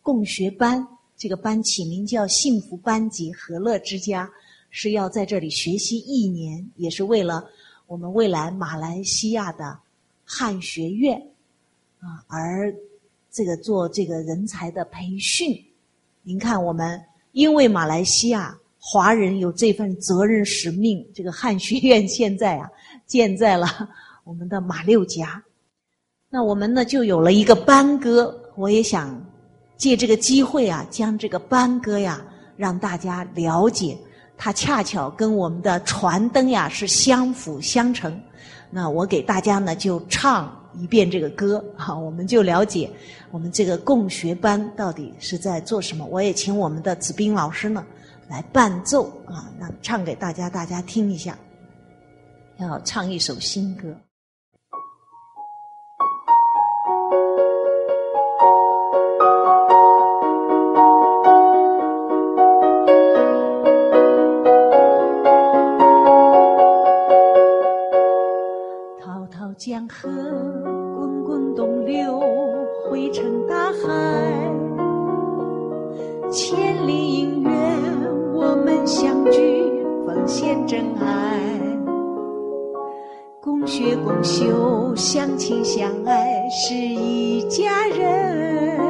[0.00, 0.84] 共学班
[1.16, 4.28] 这个班起名叫幸福班级和乐之家
[4.70, 7.46] 是要在这里学习一年也是为了
[7.86, 9.78] 我们未来马来西亚的
[10.24, 11.20] 汉学院
[12.00, 12.74] 啊而
[13.32, 15.56] 这个做这个人才的培训。
[16.22, 17.02] 您看我们
[17.32, 22.68] 因为马来西亚华人有这份责任使命这个汉学院现在啊
[23.06, 23.66] 建在了
[24.22, 25.42] 我们的马六甲。
[26.28, 29.20] 那我们呢就有了一个班歌我也想
[29.76, 32.22] 借这个机会啊将这个班歌呀
[32.56, 33.96] 让大家了解
[34.36, 38.20] 它恰巧跟我们的船灯呀是相辅相成。
[38.70, 42.90] 那我给大家呢就唱一遍这个歌，好，我们就了解
[43.30, 46.04] 我们这个共学班到底是在做什么。
[46.06, 47.84] 我也请我们的子斌老师呢
[48.28, 51.36] 来伴奏啊，那唱给大家，大家听一下。
[52.58, 53.88] 要唱一首新歌。
[69.00, 70.21] 滔滔江河，
[70.94, 72.20] 滚滚东流，
[72.88, 73.80] 汇成大海。
[76.30, 77.52] 千里姻缘，
[78.32, 81.38] 我们相聚，奉献真爱。
[83.40, 88.80] 共学共修，相亲相爱，是一家人。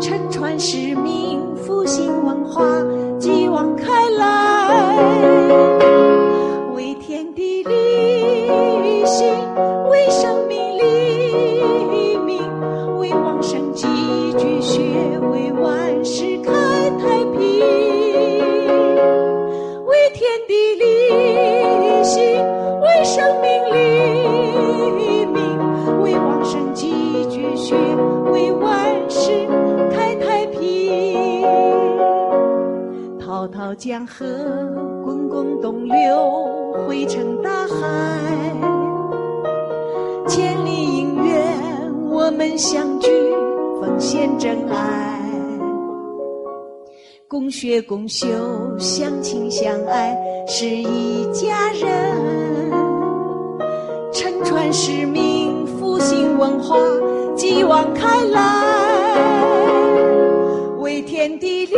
[0.00, 2.62] 承传使命，复兴文化，
[3.18, 5.95] 继往开来。
[33.76, 34.24] 江河，
[35.04, 37.76] 滚滚东流，汇成大海。
[40.26, 43.10] 千里姻缘，我们相聚，
[43.78, 45.20] 奉献真爱。
[47.28, 48.26] 共学共修，
[48.78, 50.16] 相亲相爱，
[50.46, 52.72] 是一家人。
[54.10, 56.76] 承传使命，复兴文化，
[57.36, 58.40] 继往开来。
[60.78, 61.76] 为天地立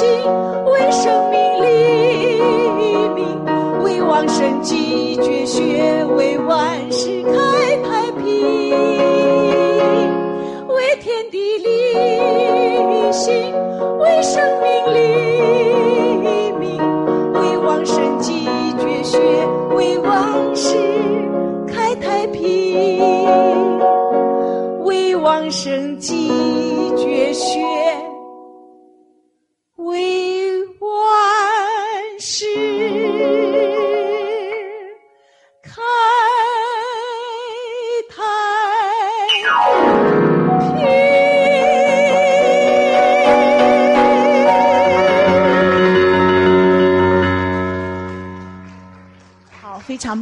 [0.00, 0.08] 心，
[0.64, 1.68] 为生命立
[3.14, 3.20] 命，
[3.84, 8.24] 为往生继绝学，为万世开太平。
[10.68, 13.52] 为天地立心，
[13.98, 14.98] 为生命立
[16.58, 16.80] 命，
[17.34, 18.48] 为往生继
[18.78, 19.18] 绝学，
[19.76, 20.78] 为万世
[21.68, 22.40] 开太平。
[24.82, 26.30] 为往生继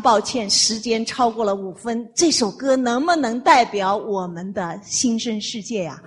[0.09, 2.11] 抱歉，时间超过了五分。
[2.15, 6.03] 这首歌能不能代表我们的新生世界呀、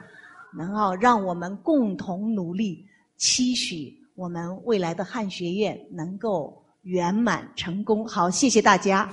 [0.58, 2.84] 能够让我们共同努力，
[3.16, 6.52] 期许我们未来的汉学院能够
[6.82, 8.04] 圆满成功。
[8.08, 9.08] 好，谢谢大家。